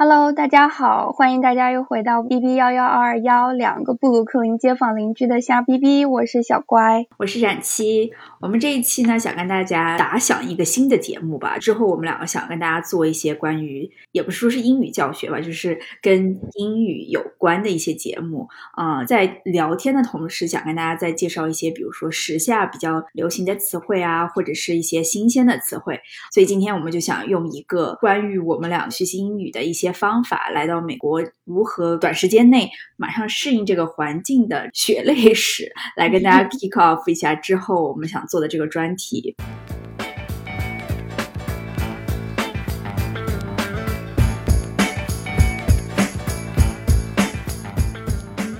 [0.00, 8.12] Hello，大家好，欢迎大家又回到 B B 幺幺二幺两个布鲁克林街坊邻居的瞎 B B，我是小乖，我是冉七。
[8.40, 11.58] 我们这一期呢，想跟大家打响一个新的节目吧。
[11.58, 19.02] 之后我们两个想跟大家做一些关于，也不是说是英语教学吧，就是跟英语有关的一些节目啊。
[19.04, 25.98] 在聊天的同时，想跟大家再介绍一些，比如说时下比较流行的词汇啊，或者是一些新鲜的词汇。
[26.32, 29.87] 所以今天我们就想用一个关于我们俩学习英语的一些。
[29.92, 39.36] 方法来到美国，如何短时间内马上适应这个环境的血泪史，来跟大家 kick off 一下之后我们想做的这个专题。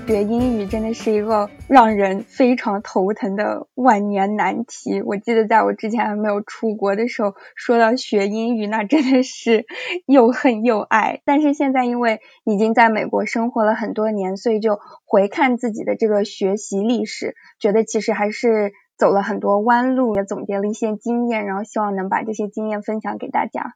[0.09, 5.03] 学英语真的是一个让人非常头疼的万年难题。
[5.03, 9.67] 我记得在我之前还没有出国的时候，说到学英语，那真的是
[10.07, 11.21] 又恨又爱。
[11.25, 23.75] 但是现在因为已经在美国生活了很多年，所以就回看自己的这个学习历史，觉得其实还是走了很多弯路，也总结了一些经验，然后希望能把这些经验分享给大家。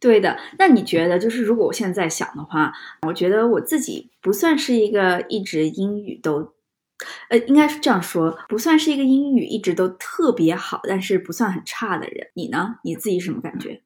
[0.00, 2.72] 对的，那你觉得就是如果我现在想的话，
[3.06, 6.54] 我觉得我自己不算是一个一直英语都，
[7.28, 12.28] 呃，应该是这样说，不算是一个英语一直都特别好，但是不算很差的人。
[12.32, 12.76] 你呢？
[12.82, 13.82] 你自己什么感觉？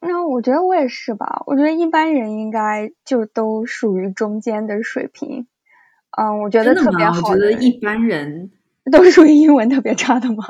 [0.00, 1.44] 那我觉得我也是吧。
[1.46, 5.46] 我觉得一般人应该就都属于中间的水平。
[6.18, 7.30] 嗯，我觉得特别好。
[7.30, 8.50] 我觉得一般人
[8.90, 10.44] 都属于英文特别差的吗？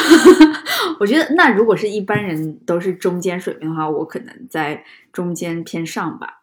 [1.00, 6.36] 我觉得，那如果是一般人都是中间水平的话，我可能在中间偏上吧。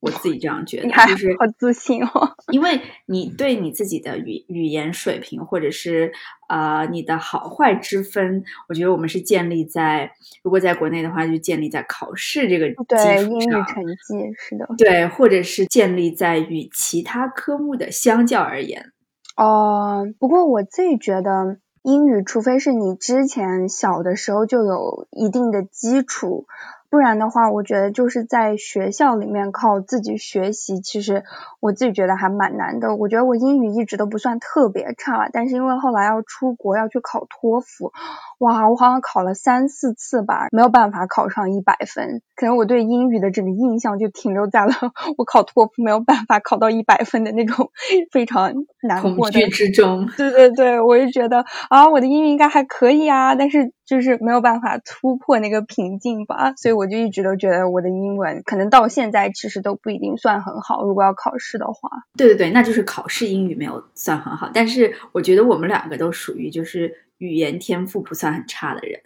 [0.00, 2.34] 我自己这样觉得，就是好自信哦。
[2.50, 6.12] 因为你对你自己的语语言水平，或者是
[6.48, 10.10] 呃你的好坏之分，我觉得我们是建立在
[10.42, 13.30] 如果在国内的话，就建立在考试这个基础上。
[13.30, 14.68] 英语成绩是的。
[14.76, 18.90] 对，或者是建立在与其他科目的相较而言。
[19.36, 21.58] 哦，不过我自己觉得。
[21.82, 26.46] 英语，除非是你之前小的时候就有一定的基础。
[26.92, 31.24] 不然的话，我觉得就是在学校里面靠自己学习，其实
[31.58, 32.96] 我自己觉得还蛮难的。
[32.96, 37.92] 我觉得我英语一直都不算特别差，但是因为后来要出国要去考托福，
[38.40, 42.20] 哇，我好像考了三四次吧，没有办法考上一百分。
[42.36, 44.72] 可能我对英语的整个印象就停留在了
[45.16, 47.70] 我考托福没有办法考到一百分的那种
[48.10, 48.52] 非常
[48.82, 50.06] 难过的恐惧之中。
[50.18, 53.72] 对对对，我就觉得啊，我的英语应该还可以啊，但是。
[53.92, 60.82] 就是没有办法突破那个瓶颈吧，所以我就一直都觉得我的英文可能到现在其实都不一定算很好。
[60.82, 64.50] 如果要考试的话，对对对，那就是考试英语没有算很好。
[64.54, 69.02] 但是我觉得我们两个都属于就是语言天赋不算很差的人。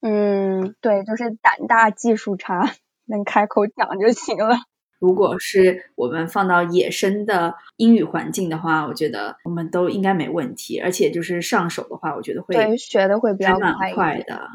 [0.00, 2.72] 嗯，对，就是胆大技术差，
[3.04, 4.56] 能开口讲就行了。
[5.04, 13.58] 如果是我们放到野生的英语环境的话，我觉得我们都应该没问题，而且就是上手的话，我觉得会对学的会比较
[13.94, 14.48] 快的。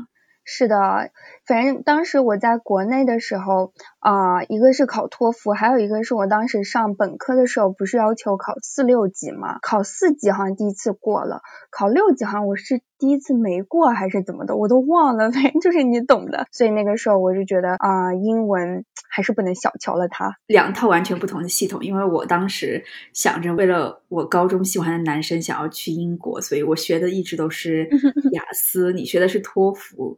[0.44, 1.12] 是的，
[1.46, 9.60] 反正当时我在国内的时候啊，一个是考托福，还有一个是我当时上本科的时候，不是要求考四六级嘛？
[9.62, 16.46] 考四级好像第一次过了，考六级好像我是第一次没过还是怎么的，我都忘了， 反正就是你懂的。
[16.52, 18.86] 所以那个时候我就觉得啊，英文。
[19.12, 21.84] 还是不能小瞧了它，两套完全不同的系统。
[21.84, 27.90] 因为我当时想着，为了我高中喜欢的男生想要去英国，所以我学的一直都是
[28.34, 28.94] 雅思。
[28.94, 30.16] 你学的是托福，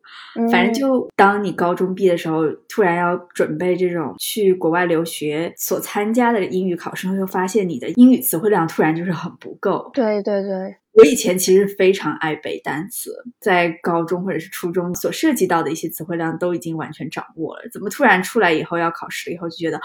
[0.51, 9.89] 反正就当你高中毕业的时候，突然要准备这种去国外留学所参加的英语考试，又发现你的英语词汇量突然就是很不够。
[9.93, 10.80] 对对对。
[10.93, 17.69] 我以前其实非常爱背单词，在高中或者是初中所涉及到的一些词汇量都已经完全掌握了。
[17.71, 19.79] 怎么突然出来以后要考试了以后就觉得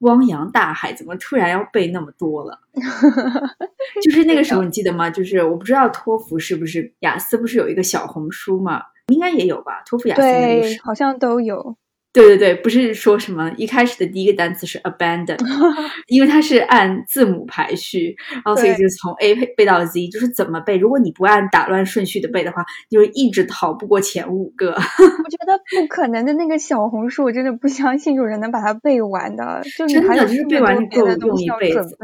[0.00, 2.58] 汪洋大海，怎么突然要背那么多了？
[4.02, 5.10] 就是那个时候你记得吗？
[5.10, 8.82] 就是我不知道托福是不是雅思不是有一个小红书嘛？
[9.08, 9.82] 应该也有吧？
[9.84, 11.76] 托福雅思对，好像都有。
[12.14, 15.36] 对对对，不是说什么一开始的第一个单词是 abandon，
[16.06, 20.76] 因为它是按字母排序，然后所以就是从 A 背背到 Z，就是怎么背？
[20.76, 24.70] 如果你不按打乱顺序的背的话，就一直逃不过前五个。
[24.78, 29.62] 我觉得不可能的，那个小红书我真的不相信有人能把它背完的。
[29.76, 31.98] 真的就是背完就够用一辈子。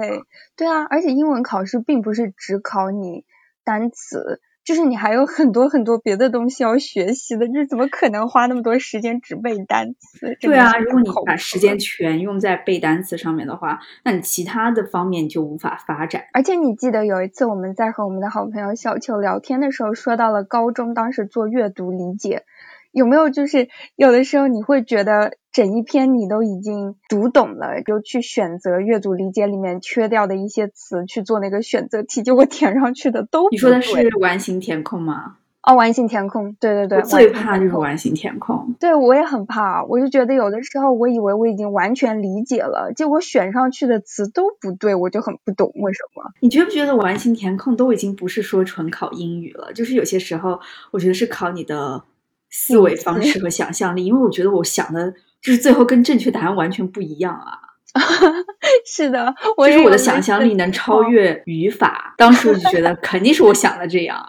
[0.57, 3.25] 对啊，而且英文考试并不是只考你
[3.65, 4.41] 单词。
[4.71, 10.37] 就是你还有很多很多别的东西要学习的，这怎么可能花那么多时间只背单词？
[10.41, 16.27] 对啊，如果你把时间全用在背单词上面的话，那你其他的方面就无法发展。
[16.33, 22.45] 而且你记得有一次我们在和我们的好朋友小秋聊天的时候，说到了高中当时做阅读理解，
[22.93, 35.37] 有没有就是有的时候你会觉得整一篇你都已经读懂了，就去选择阅读理解里面缺掉的一些词去做那个选择题，结果填上去的都你说的是完形填空吗？
[35.63, 38.75] 哦，完形填空，对对对，我最怕就是完形填空。
[38.81, 46.33] 对，我也很怕，我就觉得有的时候我以为我已经完全理解了，结果选上去的词都不对，我就很不懂为什么。
[46.41, 49.71] 你觉不觉得完形填空都已经不是说纯考英语了？
[49.75, 50.59] 就是有些时候，
[50.93, 52.03] 我觉得是考你的
[52.51, 57.59] 思维方式和想象力，因为我觉得我想的就是最后跟正确答案完全不一样啊。
[58.87, 62.15] 是的，就是我的想象力能超越语法。
[62.17, 64.25] 当时我就觉得肯定是我想的这样。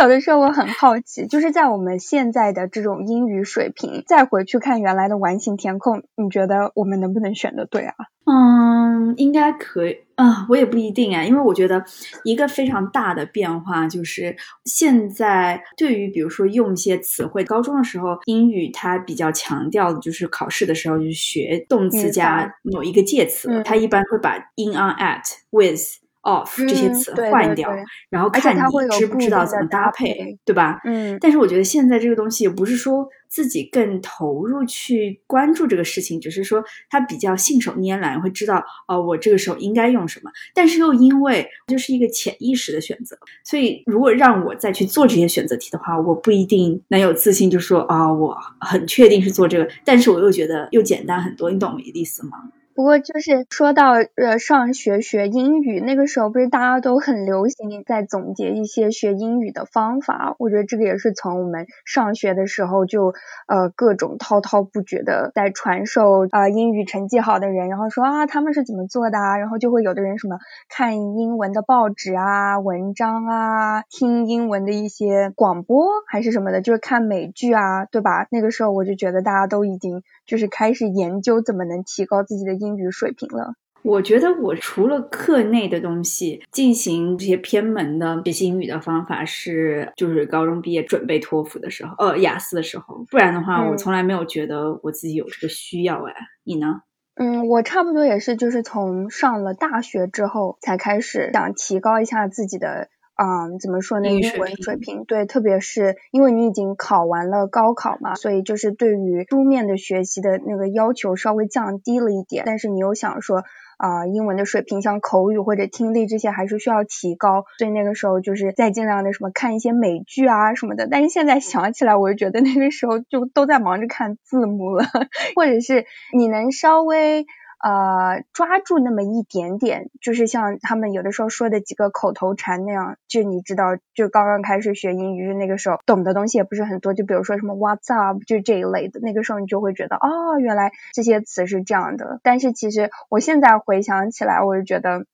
[0.00, 7.94] 有的时候我很好奇，就是在我们现在的这种英语水平，再回去看原来的完形填空，你觉得我们能不能选的对啊？
[8.24, 11.84] 嗯，应该可以啊，我也不一定啊，因为我觉得
[12.24, 26.01] 一个非常大的变化就是现在对于比如说用一些词汇，高中的时候英语它比较强调的就是考试的时候就是学动词加某一个介词，它一般会把 in on at with。
[26.22, 27.70] Off 这些词换掉，
[28.08, 28.60] 然后看你
[28.98, 30.80] 知不知道怎么搭配，对吧？
[30.84, 31.18] 嗯。
[31.20, 40.30] 但是我觉得现在这个东西也不是说自己更投入去关注这个事情，只是说他比较信手拈来，会知道哦，我这个时候应该用什么。
[40.54, 49.68] 但是又因为就是一个潜意识的选择，所以如果让我再去做这些选择题的话，我不一定能有自信，就说啊，我很确定是做这个。
[49.84, 52.38] 但是我又觉得又简单很多，你懂我的意思吗？
[52.74, 60.36] 不过就是说到呃上学学英语那个时候，不是大家都很流行在总结一些学英语的方法？
[60.38, 63.12] 我觉得这个也是从我们上学的时候就
[63.46, 70.38] 呃各种滔滔不绝的在传授啊英语成绩好的人，然后说啊他们是怎么做的啊，然后就会有的人什么
[70.70, 78.28] 看英文的报纸啊文章啊，听英文的一些广播还是什么的，就是看美剧啊，对吧？
[78.30, 82.61] 那个时候我就觉得大家都已经就是开始研究怎么能提高自己的。
[82.62, 83.54] 英语水平了。
[83.82, 93.04] 我觉得我除了课内的东西进行这些偏门的学习英语的方法是，就是高中毕业准备托福的时候，呃，雅思的时候。
[93.10, 96.00] 不然的话，我从来没有觉得我自己有这个需要。
[96.04, 96.14] 哎，
[96.44, 96.82] 你呢？
[97.16, 102.88] 嗯，我差不多也是，就是从上了大学之后才开始想提高一下自己的。
[103.14, 104.08] 嗯，怎么说呢？
[104.08, 112.42] 英文水平对，特别是因为你已经考完了高考嘛，所以就是对于书面的学习的那个要求稍微降低了一点。
[112.46, 113.44] 但是你又想说
[113.78, 120.88] 啊，英文的水平像口语或者听力这些还是需要提高，所以那个时候就是在尽量的什么看一些美剧啊什么的。
[120.90, 124.84] 但是现在想起来，我就觉得那个时候就都在忙着看字幕了，
[125.36, 125.84] 或者是
[126.16, 127.26] 你能稍微。
[127.62, 142.18] 呃，抓住那么一点点，就是像他们有的时候说的几个口头禅那样，就你知道，就刚刚开始学英语那个时候，懂的东西也不是很多，就比如说什么 What's up，就这一类的，那个时候你就会觉得，哦，原来这些词是这样的。
[142.24, 145.06] 但是其实我现在回想起来，我就觉得。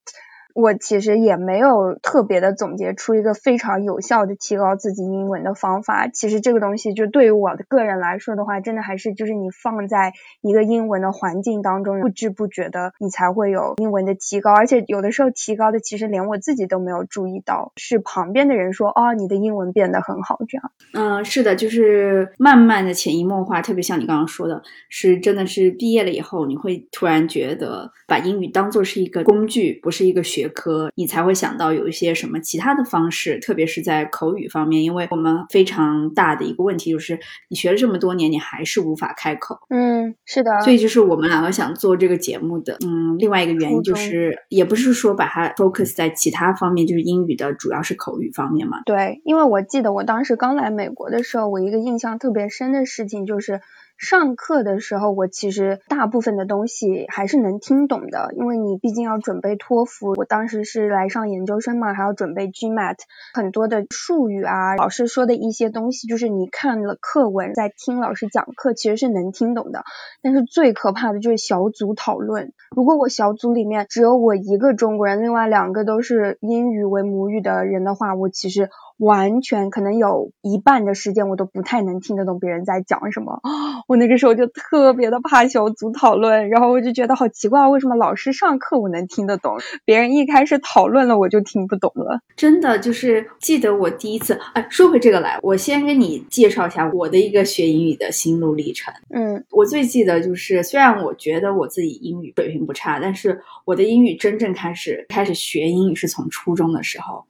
[0.59, 6.09] 我其实也没有特别的总结出一个非常有效的提高自己英文的方法。
[6.09, 14.53] 其实这个东西就对于我的个人来说的话，真的还是就是你放在一个英文的环境当中，不知不觉的你才会有英文的提高。
[14.53, 20.73] 而且有的时候提高的其实连我自己都没有注意到，是旁边的人说哦，你的英文变得很好这样。
[20.93, 30.48] 嗯，是的，就是慢慢的潜移默化，特别像你刚刚说的，是真的是毕业了以后，你会突然觉得把英语当做是一个工具，不是一个学。
[30.49, 39.59] 科，你才会想到有一些什么其他的方式，特别是在口语方面，因为我们非常大的一个问题就是，你学了这么多年，你还是无法开口。
[39.71, 40.61] 嗯，是的。
[40.61, 48.83] 所以就是我们两个想做这个节目的，嗯，另外一个原因就是，也不是说把它 focus 在其他方面，就是英语的主要是口语方面嘛。
[48.85, 53.61] 对，因为我记得我当时刚来美国的时候，我一个印象特别深的事情就是。
[53.99, 60.15] 上课的时候，我其实大部分的东西还是能听懂的，因为你毕竟要准备托福。
[60.17, 62.97] 我当时是来上研究生嘛，还要准备 GMAT，
[63.35, 69.83] 很多的术语啊，老师说的一些东西，就是你看了课文，在听老师讲课，其实是能听懂的。
[70.23, 78.71] 但是最可怕的就是小组讨论，如果我小组里面只有我一个中国人，另外两个都是英语为母语的人的话，我其实。
[78.99, 83.41] 完全可能有一半的时间我都不太能听得懂别人在讲什么，
[83.87, 92.21] 我那个时候就特别的怕小组讨论，然后我就觉得好奇怪，为什么老师上课我能听得懂，别人一开始讨论了我就听不懂了。
[92.37, 98.93] 真的就是记得我第一次，哎，说回这个来，我先给你介绍一下我的一个学英语的心路历程。
[99.11, 107.25] 嗯，我最记得就是，虽然我觉得我自己英语水平不差，但是我的英语真正开始开始学英语是从初中的时候，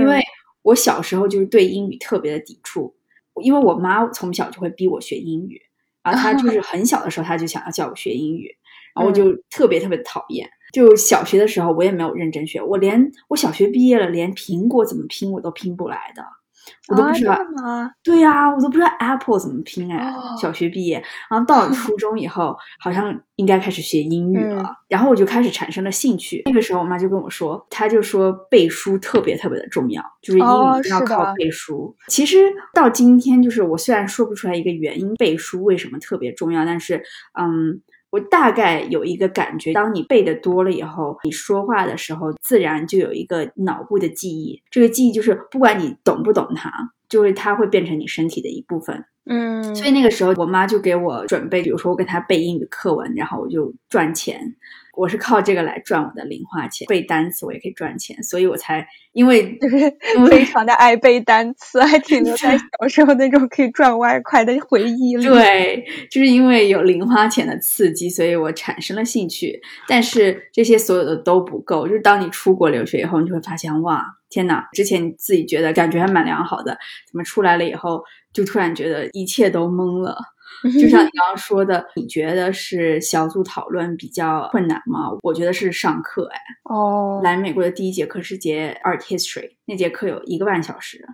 [0.00, 0.20] 因为。
[0.62, 2.94] 我小时候就是对英语特别的抵触，
[3.42, 5.60] 因为我妈从小就会逼我学英语，
[6.02, 8.56] 然后她就是 很小的时候，她就想要叫我学英语，
[8.94, 10.48] 然后我就特别特别讨厌。
[10.72, 16.24] 就小学的时候，我也没有认真学，我连我小学毕业了，连苹果怎么拼我都拼不来的。
[16.88, 17.90] 我都不知道吗？
[18.02, 20.12] 对呀，我都不知道 apple 怎么拼哎。
[20.40, 24.64] 小学毕业，然后到了 初中以后，好像应该开始学英语了。
[24.88, 26.42] 然后我就开始产生了兴趣。
[26.46, 31.94] 那个时候，我妈就跟我说，她就说背书特别特别的重要，就是英语一定要靠背书。
[32.08, 37.02] 其实到今天，就是我虽然说不出来一个原因，背书为什么特别重要，但是
[37.38, 37.80] 嗯。
[38.12, 44.62] 我大概有一个感觉，当你背的多了以后，你说话的时候自然就有一个脑部的记忆。
[44.70, 46.70] 这个记忆就是不管你懂不懂它，
[47.08, 49.02] 就是它会变成你身体的一部分。
[49.24, 54.56] 嗯，所以那个时候我妈就给我准备，比如说我给她背英语课文，然后我就赚钱。
[54.94, 59.78] 我是靠这个来赚我的零花钱，背单词我也可以赚钱，所以我才因为就是
[60.28, 65.24] 非常的爱背单词，还停留在 小时候那种可以赚外快的回忆里。
[65.24, 69.60] 对，就是因为有零花钱的刺激，所以我产生了兴趣。
[69.88, 74.68] 但是这些所有的都不够，就是当你出国留学以后，你就会发现，哇，天哪！
[74.72, 76.76] 之前你自己觉得感觉还蛮良好的，
[77.10, 80.18] 怎么出来了以后，就突然觉得一切都懵了。
[80.62, 85.10] 就像你刚刚说的，你觉得是小组讨论比较困难吗？
[85.22, 86.38] 我觉得是上课哎。
[86.64, 87.20] 哦。
[87.22, 91.04] 来美国的第一节课是节 Art History，那节课有一个半小时。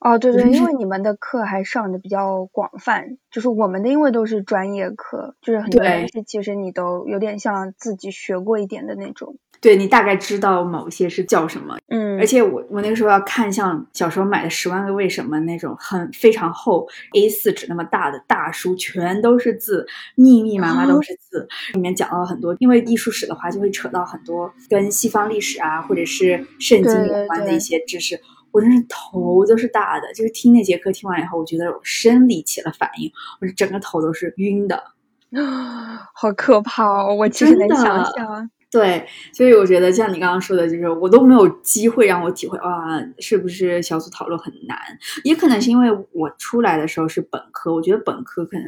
[0.00, 9.36] 哦，对对，因为你们的课还上的比较广泛，就是我们的因为都是专业课，就是很多东西其实你都有点像自己学过一点的那种。
[9.62, 33.08] 对你大概知道某些是叫什么，嗯，而且我我那个时候要看像小时候买的《十万个为什么》那种很非常厚 A 四纸那么大的大书，全都是字，密密麻麻都是字，里面讲到很多，因为艺术史的话就会扯到很多跟西方历史啊或者是圣经有关的一些知识，我真是头都是大的，就是听那节课听完以后，我觉得我生理起了反应，
[33.40, 34.82] 我整个头都是晕的，
[36.12, 37.14] 好可怕哦！
[37.14, 38.50] 我其实能想象。
[38.72, 44.78] 对，所以我觉得像你刚刚说的，就是我都没有机会让我体会啊，是不是小组讨论很难？
[45.24, 48.66] 也可能是因为我出来的时候是本科，我觉得本科可能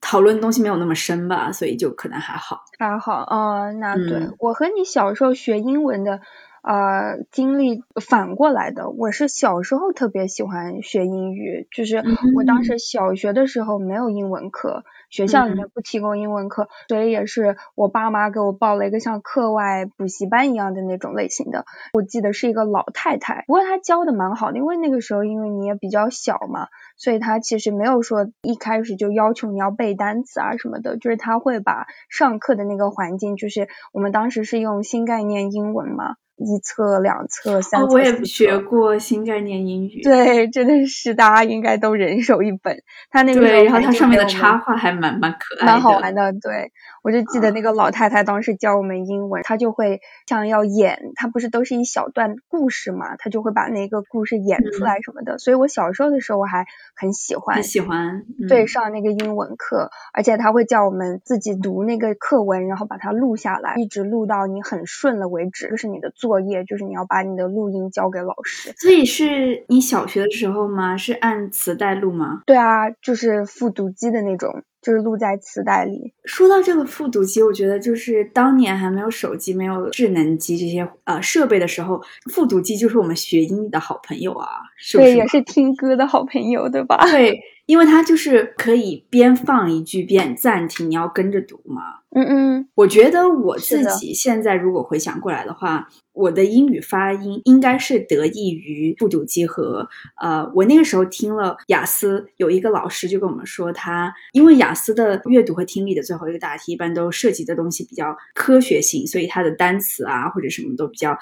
[0.00, 2.64] 讨论东西没有那么深吧，所以就可能还好。
[2.78, 6.22] 还好哦，那对我和你小时候学英文的
[6.64, 12.02] 呃经历反过来的，我是小时候特别喜欢学英语，就是
[12.34, 14.82] 我当时小学的时候没有英文课。
[15.10, 21.66] 学校里面不提供英文课，所以也是我爸妈给我报了一个像课外补习班一样的那种类型的。
[21.92, 36.16] 我记得是一个老太太，不过她教的蛮好的，因为那个时候因为你也比较小嘛，所以他其实没有说一开始就要求你要背单词啊什么的，就是他会把上课的那个环境，就是我们当时是用新概念英文嘛。
[36.36, 40.02] 一册、两册、三册，我也学过新概念英语。
[40.02, 42.82] 对，真的是大家应该都人手一本。
[43.08, 46.32] 他那个对，然后它上面的插画还蛮蛮可爱的，蛮好玩的。
[46.32, 46.72] 对，
[47.04, 55.38] 我就记得那个老太太当时教我们英文，她就会像要演，她不是都是一小段故事嘛，她就会把那个故事演出来什么的。
[55.38, 58.24] 所以我小时候的时候我还很喜欢，很喜欢。
[58.48, 66.12] 对，上那个英文课，而且他会叫我们自己读那个课文，然后把它录下来，一直录到你很顺了为止，就是你的。
[66.14, 70.96] 作业就是你要把你的录音交给老师，所以是你小学的时候吗？
[70.96, 72.42] 是按磁带录吗？
[72.46, 76.12] 对啊，就是复读机的那种，就是录在磁带里。
[76.26, 85.12] 说到这个复读机，我觉得就是当年还没有手机、没有智能机这些呃设备的时候，复读机就是我们学英语的好朋友啊，是不是？
[85.12, 86.98] 对，也是听歌的好朋友，对吧？
[87.10, 91.82] 对，因为它就是可以边放一句边暂停，你要跟着读嘛。
[92.10, 99.88] 嗯嗯，我觉得我自己现在如果回想过来的话，我的英语发音应该是得益于复读机和
[100.20, 111.18] 呃，我那个时候听了雅思，有一个老师就跟我们说，他因为雅思的阅读和听力的最后一个大题一般都涉及的东西比较科学性，所以它的单词啊或者什么都比较。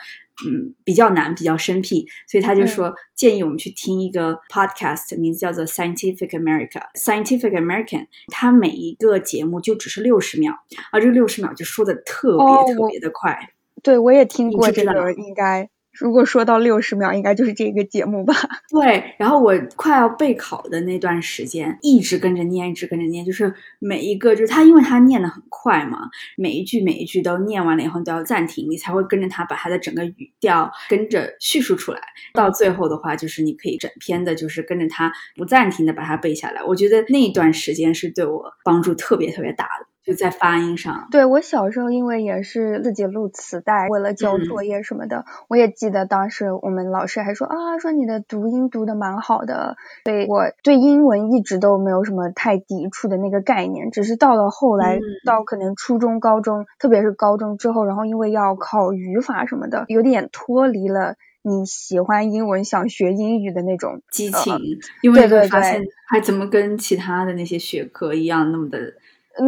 [0.46, 6.80] 嗯，比较难，比较生僻，所以他就说建议我们去听一个 podcast，名字叫做 Scientific America。
[6.94, 10.54] Scientific American，它每一个节目就只是六十秒，
[10.90, 13.38] 而这六十秒就说的特别特别的快。
[13.82, 15.68] 对，我也听过这个，应该。
[16.00, 18.34] 如果说到六十秒，应该就是这个节目吧？
[18.72, 19.14] 对。
[19.18, 25.98] 然后我快要备考的那段时间，一直跟着念，一直跟着念，就是每一个，就是他，因为他念的很快嘛，
[26.38, 32.00] 每一句每一句都念完了以后都要暂停，你才会跟着他把他的整个语调跟着叙述出来。
[32.32, 36.64] 到最后的话，就是你可以整篇的，就是跟着他不暂停的把它背下来。
[36.64, 39.91] 我觉得那一段时间是对我帮助特别特别大的。
[40.04, 41.08] 就在发音上。
[41.10, 61.16] 对我小时候，因为也是自己录磁带，为了交作业什么的，我也记得当时我们老师还说啊，说你的读音读的蛮好的，对我对英文一直都没有什么太抵触的那个概念，只是到了后来，到可能初中、高中，特别是高中之后，然后因为要考语法什么的，有点脱离了。
[61.44, 64.56] 你喜欢英文，想学英语的那种激情，
[65.00, 68.78] 因为会发现还怎么跟其他的那些学科一样那么的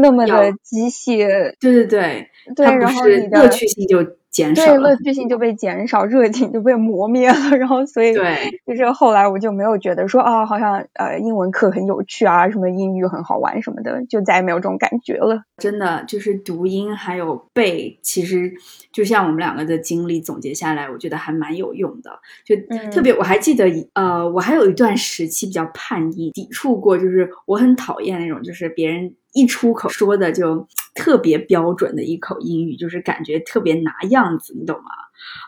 [0.02, 1.54] 那么的机械？
[1.60, 4.16] 对对对，对，然后你的乐趣性就。
[4.54, 15.42] 对乐趣性就被减少，热情就被磨灭了， 然后所以对，就是后来我就没有觉得说啊，好像呃英文课很有趣啊，什么英语很好玩什么的，就再也没有这种感觉了。
[15.58, 18.52] 真的就是读音还有背，其实
[18.92, 22.10] 就像我们两个的经历总结下来，我觉得还蛮有用的。
[22.44, 22.56] 就
[22.90, 29.14] 特别我还记得呃，我还有一段时期比较叛逆，抵触过，就是我很讨厌那种就是别人。
[29.36, 30.64] 一出口说的就
[30.94, 34.90] 特别标准的一口英语，就是感觉特别拿样子，你懂吗？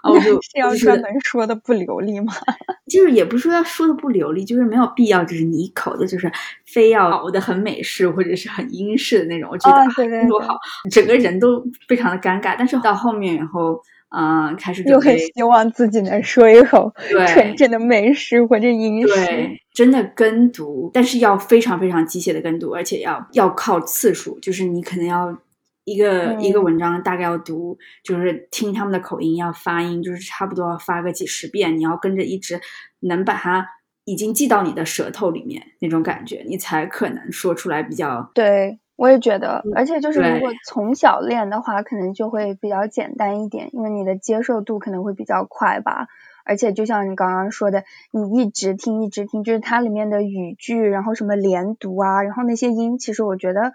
[0.03, 2.33] 哦， 就是要专门说的不流利吗？
[2.89, 6.31] 就是也不是说要说的不流利，就是没有必要，就是你一口的，就是
[6.65, 9.49] 非要熬的很美式或者是很英式的那种。
[9.51, 10.59] 我觉得多好，
[10.91, 12.55] 整个人都非常的尴尬。
[12.59, 13.83] 但是到后面以后。
[14.09, 16.93] 嗯，开始就很希望自己能说一口
[17.27, 19.15] 纯正的美式或者英式。
[19.15, 25.37] 对，真的跟读，但是要非常非常机械的跟读，而且要要靠次数，就是你可能要
[25.85, 32.61] 一个一个文章大概要读，就是听他们的口音要发音，就是差不多要发个几十遍，你要跟着一直
[33.01, 33.67] 能把它
[34.05, 38.79] 已经记到你的舌头里面那种感觉，你才可能说出来比较对。
[38.97, 46.09] 我也觉得，而且就是如果从小练的话，可能就会比较简单一点，因为你的接受度可能会比较快吧。
[46.45, 53.73] 而且就像你刚刚说的，你一直听一直听，就是它里面的语句，然后什么连读啊，然后那些音，其实我觉得。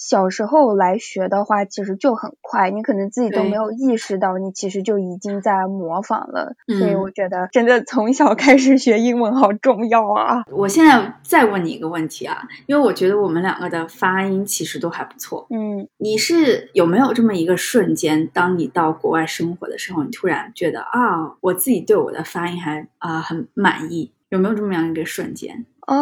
[0.00, 6.54] 小时候来学的话，其实就很快，你可能自己都没有意识到，你其实就已经在模仿了。
[6.66, 10.42] 所以我觉得，真的从小开始学英文好重要啊！
[10.50, 15.46] 我现在再问你一个问题啊，因为我觉得我们两个的发音其实都还不错。
[15.50, 24.10] 嗯，你是有没有这么一个瞬间，当你到国外生活的时候，你突然觉得啊，我自己对我的发音还啊很满意？
[24.30, 25.66] 有没有这么样一个瞬间？
[25.86, 25.96] 呃，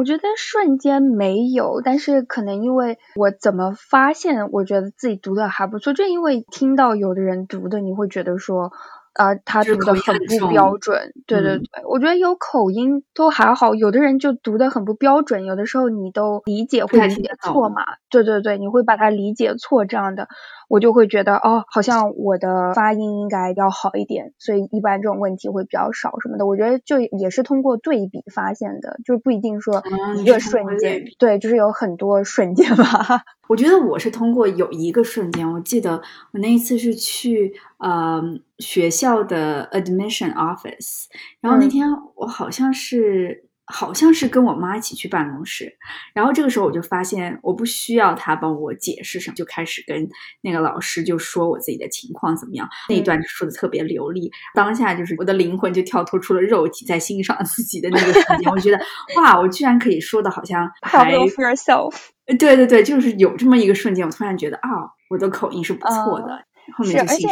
[0.00, 8.72] 我觉得瞬间没有，但是可能因为我怎么发现，我觉得自己读的还不错，就因为听到有的人读的，你会觉得说。
[9.12, 20.28] 啊，他读的很不标准，对对对，我觉得有口音都还好，有的人就读的很不标准，有的时候你都理解会理解错嘛，对对对，你会把它理解错这样的，
[20.70, 29.82] 我就会觉得哦，好像我的发音应该要好一点，所以一般这种问题会比较少什么的，我觉得就也是通过对比发现的，就是不一定说
[30.16, 33.24] 一个瞬间，对，就是有很多瞬间吧。
[33.48, 38.22] 我觉得我是通过有一个瞬间，我记得我那一次是去呃
[38.60, 41.06] 学校的 admission office，
[41.40, 43.49] 然后那天我好像是。
[43.70, 45.72] 好像是跟我妈一起去办公室，
[46.12, 50.08] 然后这个时候我就发现我不需要她帮我解释什么，就开始跟
[50.42, 58.78] 那个老师就说我自己的情况怎么样，那一段说的特别流利，当下就是我的灵魂就跳脱出了肉体，在欣赏自己的那个瞬间，我觉得
[59.16, 61.94] 哇，我居然可以说的好像还 yourself，
[62.38, 64.68] 对对对，就是有这么一个瞬间，我突然觉得啊，
[65.08, 66.44] 我的口音是不错的。
[66.84, 67.28] 是，而且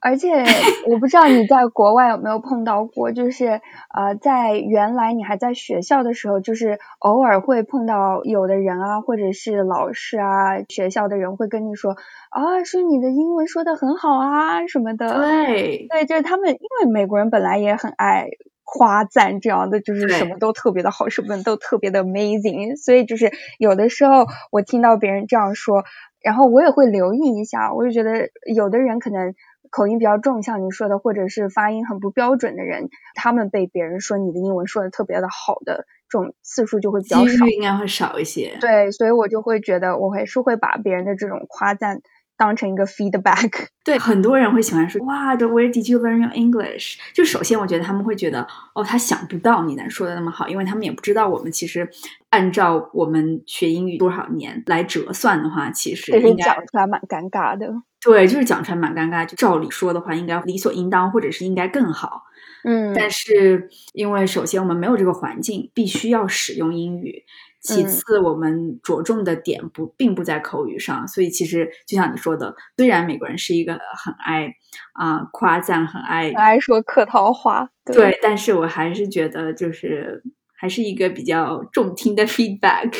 [0.00, 0.44] 而且
[0.86, 3.60] 我不知道你在国外有没有碰到过，就是
[3.94, 11.96] 呃，在原来你还在学校的时候，就是偶尔会碰到有的人啊，或者是老师啊，学校的人会跟你说
[12.30, 15.20] 啊，说你的英文说的很好啊什么的。
[15.20, 18.28] 对，对，就是他们，因为美国人本来也很爱
[18.64, 25.84] 夸赞这样的，就是什么都特别的好，什么都特别的 amazing，所以就是有的时候我听到别人这样说。
[26.22, 29.34] 然后我也会留意一下，我就觉得有的人可能
[29.70, 38.56] 口音比较重，像你说的，或者是发音很不标准的人，他们被别人说你的英文说的特别的好的这种次数就会比较少，应该会少一些。
[38.60, 42.00] 对，所以我就会觉得我还是会把别人的这种夸赞。
[42.40, 46.96] 当成一个 feedback， 对很多人会喜欢说哇，the where did you learn your English？
[47.12, 51.86] 就首先我觉得他们会觉得哦，他想不到你能说的那么好，因为他们也不知道我们其实
[52.30, 57.70] 按照我们学英语多少年来折算的话，其实应该讲出来蛮尴尬的。
[58.02, 59.26] 对，就是讲出来蛮尴尬。
[59.26, 62.22] 就照理说的话，应该理所应当，或者是应该更好。
[62.64, 67.24] 嗯，但是因为首先我们没有这个环境，必须要使用英语。
[67.60, 74.50] 其次，我们着重的点不并不在口语上，所以其实就像你说的，虽然美国人是一个很爱
[74.94, 80.22] 啊夸赞、很爱爱说客套话，对，但是我还是觉得就是
[80.56, 82.90] 还是一个比较中听的 feedback。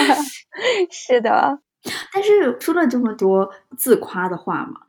[0.90, 1.60] 是的，
[2.12, 4.80] 但是说了这么多自夸的话嘛，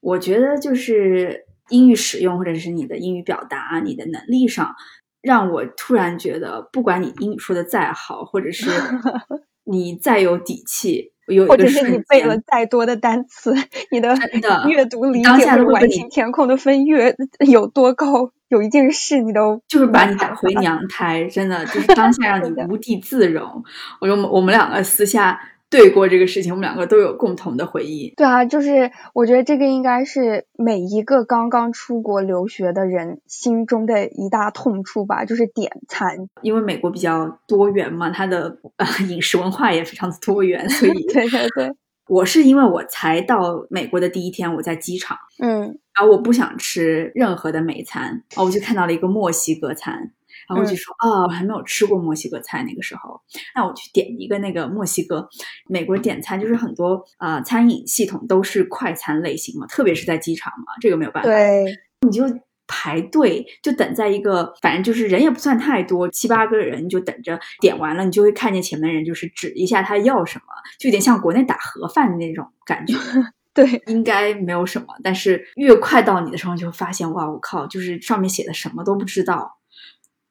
[0.00, 4.74] 我觉得就是英语使用或者是你的英语表达、你的能力上，
[5.22, 8.70] 让我突然觉得，不管你英语说的再好，或者是
[9.64, 13.54] 你再有底气，有或者是你背了再多的单词，
[13.90, 14.14] 你的
[14.68, 17.14] 阅读理解或完形填空的分越
[17.48, 23.64] 有多高，有一件事你都就是把你打回娘胎，真的就是当下让 你无地自容。
[24.00, 25.40] 我说我们两个私下。
[25.72, 28.12] 对过这个事情，我们两个都有共同的回忆。
[28.16, 36.28] 对啊，就是我觉得这个应该是每一个刚刚出国留学的人心中的一大痛处吧，就是点餐。
[36.42, 41.72] 因为美国比较多元嘛，它的呃饮食文化也非常的多元，所以对对对。
[42.08, 50.10] 我是因为我才到美国的第一天，我在机场，嗯，然后我不想吃任何的美餐，哦，我就看到了一个墨西哥餐。
[50.48, 53.20] 然后我就说啊，我还没有吃过墨西哥菜，那个时候，
[53.54, 55.28] 那我去点一个那个墨西哥。
[55.68, 61.28] 美国点餐就是很多啊，餐饮系统都是快餐类型嘛，特别是在机场嘛，这个没有办法。
[61.28, 61.64] 对，
[62.06, 62.24] 你就
[62.66, 70.44] 排队，就等在一个，反正就是人也不算太多，七八个人就等着点完了，你就会看见前面人就是指一下他要什么，
[70.78, 72.94] 就有点像国内打盒饭的那种感觉。
[73.54, 79.58] 对，应该没有什么，但是越快到你的时候，就会发现哇，我靠，就是上面写的什么都不知道。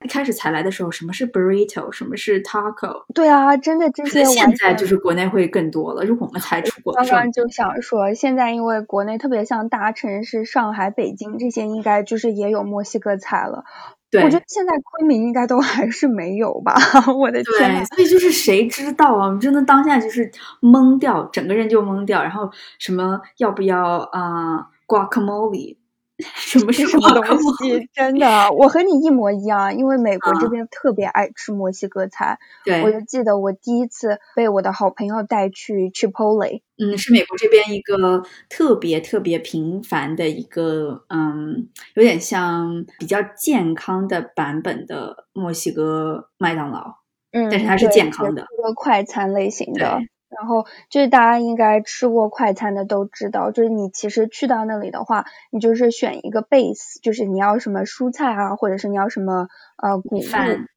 [0.04, 3.04] 一开始才来的时候，什么是 burrito，什么是 taco？
[3.14, 6.04] 对啊，真的这些现在就是国内会更多了。
[6.04, 13.64] 如果我们才出国，刚刚就想说，现在因为国内特别像大城市，上海、北京这些，应该就是也有墨西哥菜了。
[14.10, 16.76] 对，我觉得现在昆明应该都 还是没有吧？
[17.18, 17.86] 我的天！
[17.86, 19.38] 所以就是谁知道啊我？
[19.38, 20.30] 真的当下就是
[20.62, 22.22] 懵掉，整个人就懵掉。
[22.22, 25.78] 然后什么要不要啊？guacamole？
[26.36, 27.90] 什么是什么东西？
[27.94, 32.40] 真的，我和你一模一样，因为美国这边特别爱吃墨西哥菜。
[32.64, 46.96] 对，我就记得我第一次被我的好朋友带去 Chipotle，嗯，是美国这边一个特别特别频繁的一个，嗯，有点像比较健康的版本的墨西哥麦当劳，
[47.32, 50.00] 嗯，但是它是健康的，一个快餐类型的。
[50.38, 59.48] 然后就是大家应该吃过快餐的都知道，就是你其实去到那里的话，你就是选一个 base，就是你要什么蔬菜啊，或者是你要什么
[59.82, 60.22] 呃谷物，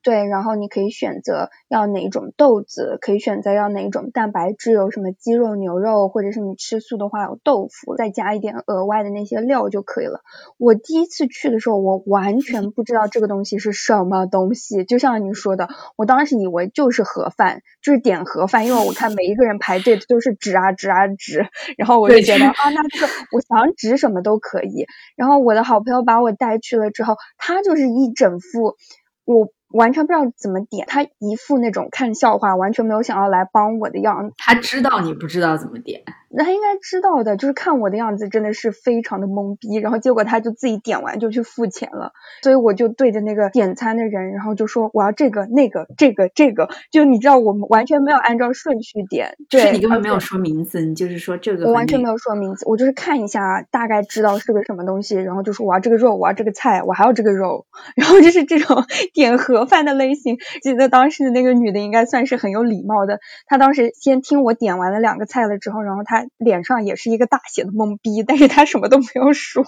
[0.02, 10.22] 对，然后你可以选择要哪一种豆子，可以选择要哪一种蛋白质，有什么鸡肉、牛肉，或者是你吃素的话有豆腐，再加一点额外的那些料就可以了。
[10.58, 19.44] 我第一次去的时候，我完全不知道这个东西是什么东西，就像你说的，我当时以为就是盒饭，就是点盒饭，因为我看每一个。
[19.44, 24.86] 人排队都是指啊指啊指，然后我就觉得 啊，那这个我想指什么都可以。
[25.16, 28.76] 然后我的好朋友把我带去了之后，他就是一整副
[29.24, 29.48] 我。
[29.74, 34.30] 完全不知道怎么点，他一副那种看笑话，完全没有想要来帮我的样。
[34.36, 36.04] 他知道你不知道怎么点，
[36.36, 39.76] 那他应该知道的，就是看我的样子真的是非常的懵逼。
[39.76, 57.66] 然后结果他就自己点完就去付钱了，所以我就对着那个点餐的人，然后就说我要这个那个这个这个，就你知道我们完全没有按照顺序点，对你根本没有说名字，你就是说这个，我完全没有说名字，我就是看一下大概知道是个什么东西，然后就说我要这个肉，我要这个菜，我还要这个肉，
[57.96, 59.64] 然后就是这种 点盒。
[59.64, 63.18] 饭的类型，记得当时的那个女的应该算是很有礼貌的。
[63.46, 69.64] 她当时先听我点完了两个菜了之后，然后她脸上也是一个大写的懵逼，但是他什么都没有说，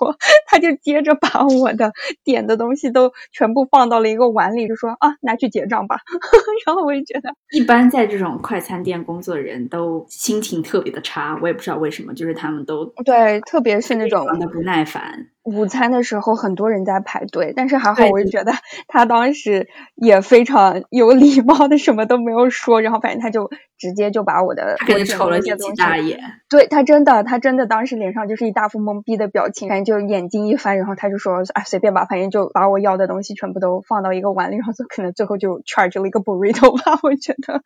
[0.47, 1.93] 他就接着把我的
[2.25, 6.01] 点的东西都全部放到了一个碗里，就说啊，拿去结账吧。
[6.67, 15.29] 然后我就觉得，一般在这种快餐店工作的人都心情特别的差，我也不知道为什么，就是他们都对，特别是那种的不耐烦。
[15.47, 18.53] 午餐的时候很多人在排队，但是还好，我就觉得
[18.89, 26.19] 他当时也非常有礼貌的，什么都没有说，然后反正他就直接就把我的给你瞅了几大眼，
[26.51, 37.63] 对他真的，他真的当时脸上就是一大副懵逼的表情，反正就眼睛一翻，然后他就说啊随便吧，反正就把我要的东西全部都放到一个碗里，然后就可能最后就 charge 了一个 burrito 吧， 我觉得，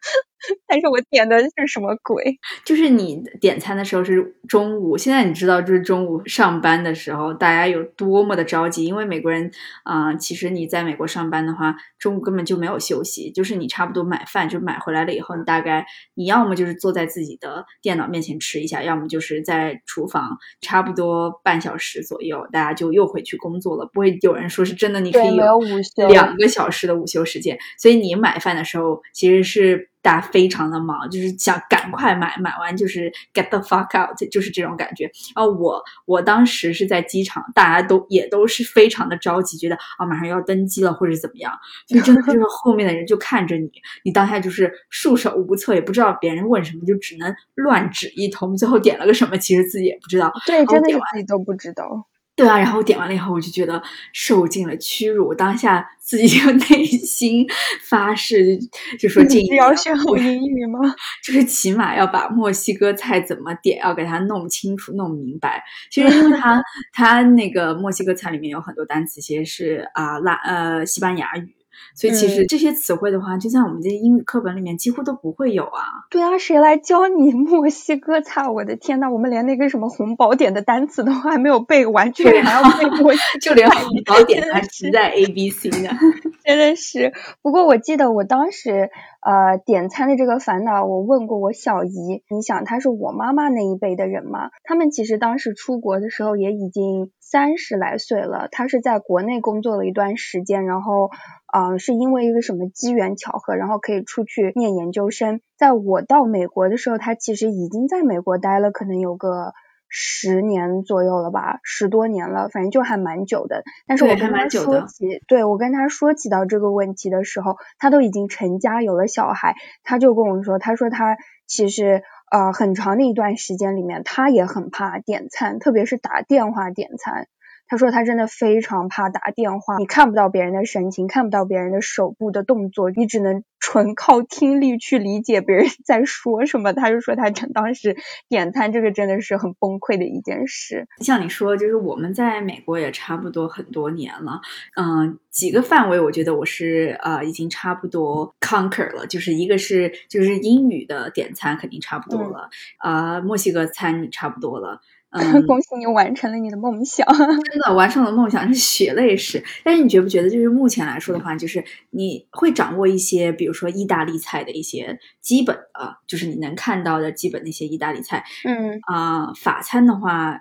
[0.66, 2.38] 但是我点的是什么鬼？
[2.66, 7.70] 就是你点餐的时候是中午，现在你知道就是中午上班的时候，大家。
[7.70, 9.48] 有多么的着急，因为美国人
[9.84, 23.88] 啊，其实你在美国上班的话，中午根本就没有休息，就是你差不多买饭就买回来了以后，你大概你要么就是坐在自己的电脑面前吃一下，要么就是在厨房差不多半小时左右，大家就又回去工作了。
[23.92, 35.04] 不会有人说是真的，你可以有两个小时的午休时间，所以你买饭的时候其实是大家非常的忙，就是想赶快买，买完就是 get the fuck out，就是这种感觉。
[35.34, 41.52] 然后我我当时是在机场，大家都也都是非常的着急，觉得啊马上要登机了或者怎么样，
[41.86, 43.70] 就真的就是后面的人就看着你，
[44.04, 50.32] 你当下就是束手无策，也不知道别人问什么，就只能乱指一通，最后点了个什么，其实自己也不知道。
[50.46, 52.06] 对，真的是自己都不知道。
[52.36, 55.28] 对啊，然后点完了以后，我就觉得受尽了屈辱。
[55.28, 57.46] 我当下自己就 内心
[57.82, 58.58] 发誓，
[58.98, 60.78] 就说这要学好英语吗？
[61.22, 65.62] 就是起码要把墨西哥菜怎么点，要给它弄清楚、弄明白。
[65.90, 66.62] 其实因为它
[66.94, 71.59] 它那个墨西哥菜里面有很多单词，其实是啊拉呃西班牙语。
[71.94, 75.82] 所以其实这些词汇的话，就在我们这些英语课本里面几乎都不会有啊。
[76.10, 78.48] 对啊，谁来教你 墨西哥菜？
[78.48, 85.90] 我的天呐，我们连那个什么红宝典的单词都还没有背完，居然还要背墨西 哥就连红宝典还只在 A B C 呢。
[86.44, 87.12] 真的是。
[87.42, 88.90] 不过我记得我当时
[89.20, 92.22] 呃点餐的这个烦恼，我问过我小姨。
[92.30, 94.50] 你想，她是我妈妈那一辈的人嘛？
[94.64, 98.48] 他们其实当时出国的时候也已经三十来岁了。
[98.50, 101.10] 他是在国内工作了一段时间，然后。
[101.52, 105.40] 嗯，是因为一个什么机缘巧合，然后可以出去念研究生。
[105.58, 109.52] 在我到美国的时候，他其实已经在美国待了，可能有个
[109.88, 113.64] 十年左右了吧，十多年了，反正就还蛮久的。
[113.88, 121.16] 但是我跟他说起，对我跟他说起到这个问题的时候，他都已经成家有了小孩，他就跟我说，他说他
[121.48, 127.28] 其实呃很长的一段时间里面，他也很怕点餐，特别是打电话点餐。
[127.70, 136.72] 他说他真的非常怕打电话，你看不到别人的神情，看不到别人的手部的动作，你只能纯靠听力去理解别人在说什么。
[136.72, 137.96] 他就说他当时
[138.28, 140.88] 点餐这个真的是很崩溃的一件事。
[140.98, 144.40] 像你说，就是我们在美国也差不多很多年了，
[144.74, 154.80] 嗯，几个范围我觉得我是呃已经差不多 conquer 了，就是一个是就是英语的点餐肯定差不多了，啊，墨西哥餐你差不多了。
[155.10, 159.42] 嗯， 恭喜你完成了你的梦想， 真的完成了梦想是血泪史。
[159.64, 168.24] 但是你觉不觉得，就是目前来说的话，就是你会掌握一些，比如说意大利菜的一些基本啊，就是你能看到的基本的一些意大利菜。
[168.44, 170.40] 嗯啊，法餐的话，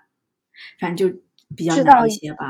[0.80, 1.20] 反正就。
[1.56, 2.46] 比较难一些吧，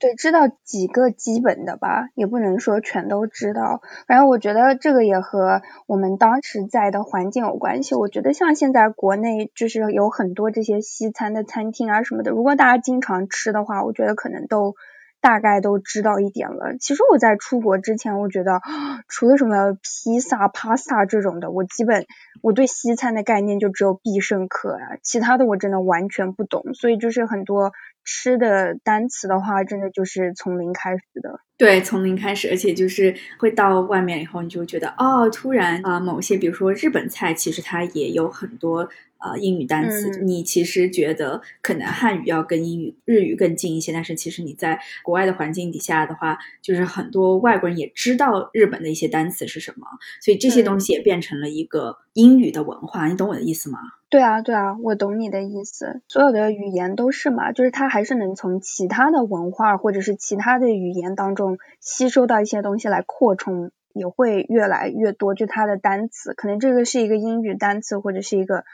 [0.00, 3.82] 对，知道几个基本的吧，也不能说全都知道。
[4.06, 7.94] 反正我觉得这个也和我们当时在的环境有关系。
[7.94, 14.74] 我觉得像现在国内就是有很多这些西餐的餐厅啊什么的，如果大家经常吃的话，我觉得可能都。
[15.20, 16.76] 大概都知道一点了。
[16.78, 18.60] 其实我在出国之前，我觉得
[19.08, 22.06] 除了什么披萨、帕萨这种的，我基本
[22.40, 26.72] 我对西餐的概念就只有必胜客啊，其他的我真的完全不懂。
[26.72, 27.72] 所以就是很多
[28.10, 31.40] 吃的单词的话，真的就是从零开始的。
[31.58, 38.88] 对，从零开始，而且就是会到外面以后，你就觉得哦，突然啊，某些比如说日本菜，其实它也有很多。
[39.20, 49.88] 呃，英语单词，你其实觉得可能汉语要跟英语、日语更近一些，但是其实你在国外的环境底下的话，就是很多外国人也知道日本的一些单词是什么，
[50.22, 53.08] 所以这些东西也变成了一个英语的文化。
[53.08, 53.80] 你懂我的意思吗？
[54.10, 56.02] 对啊，对啊，我懂你的意思。
[56.08, 65.34] 所有的语言都是嘛，就是它还是能从其他的文化或者是其他的语言当中吸收到一些东西来扩充，也会越来越多。
[65.34, 68.64] 就它的单词，可能这个是一个英语单词，或者是一个。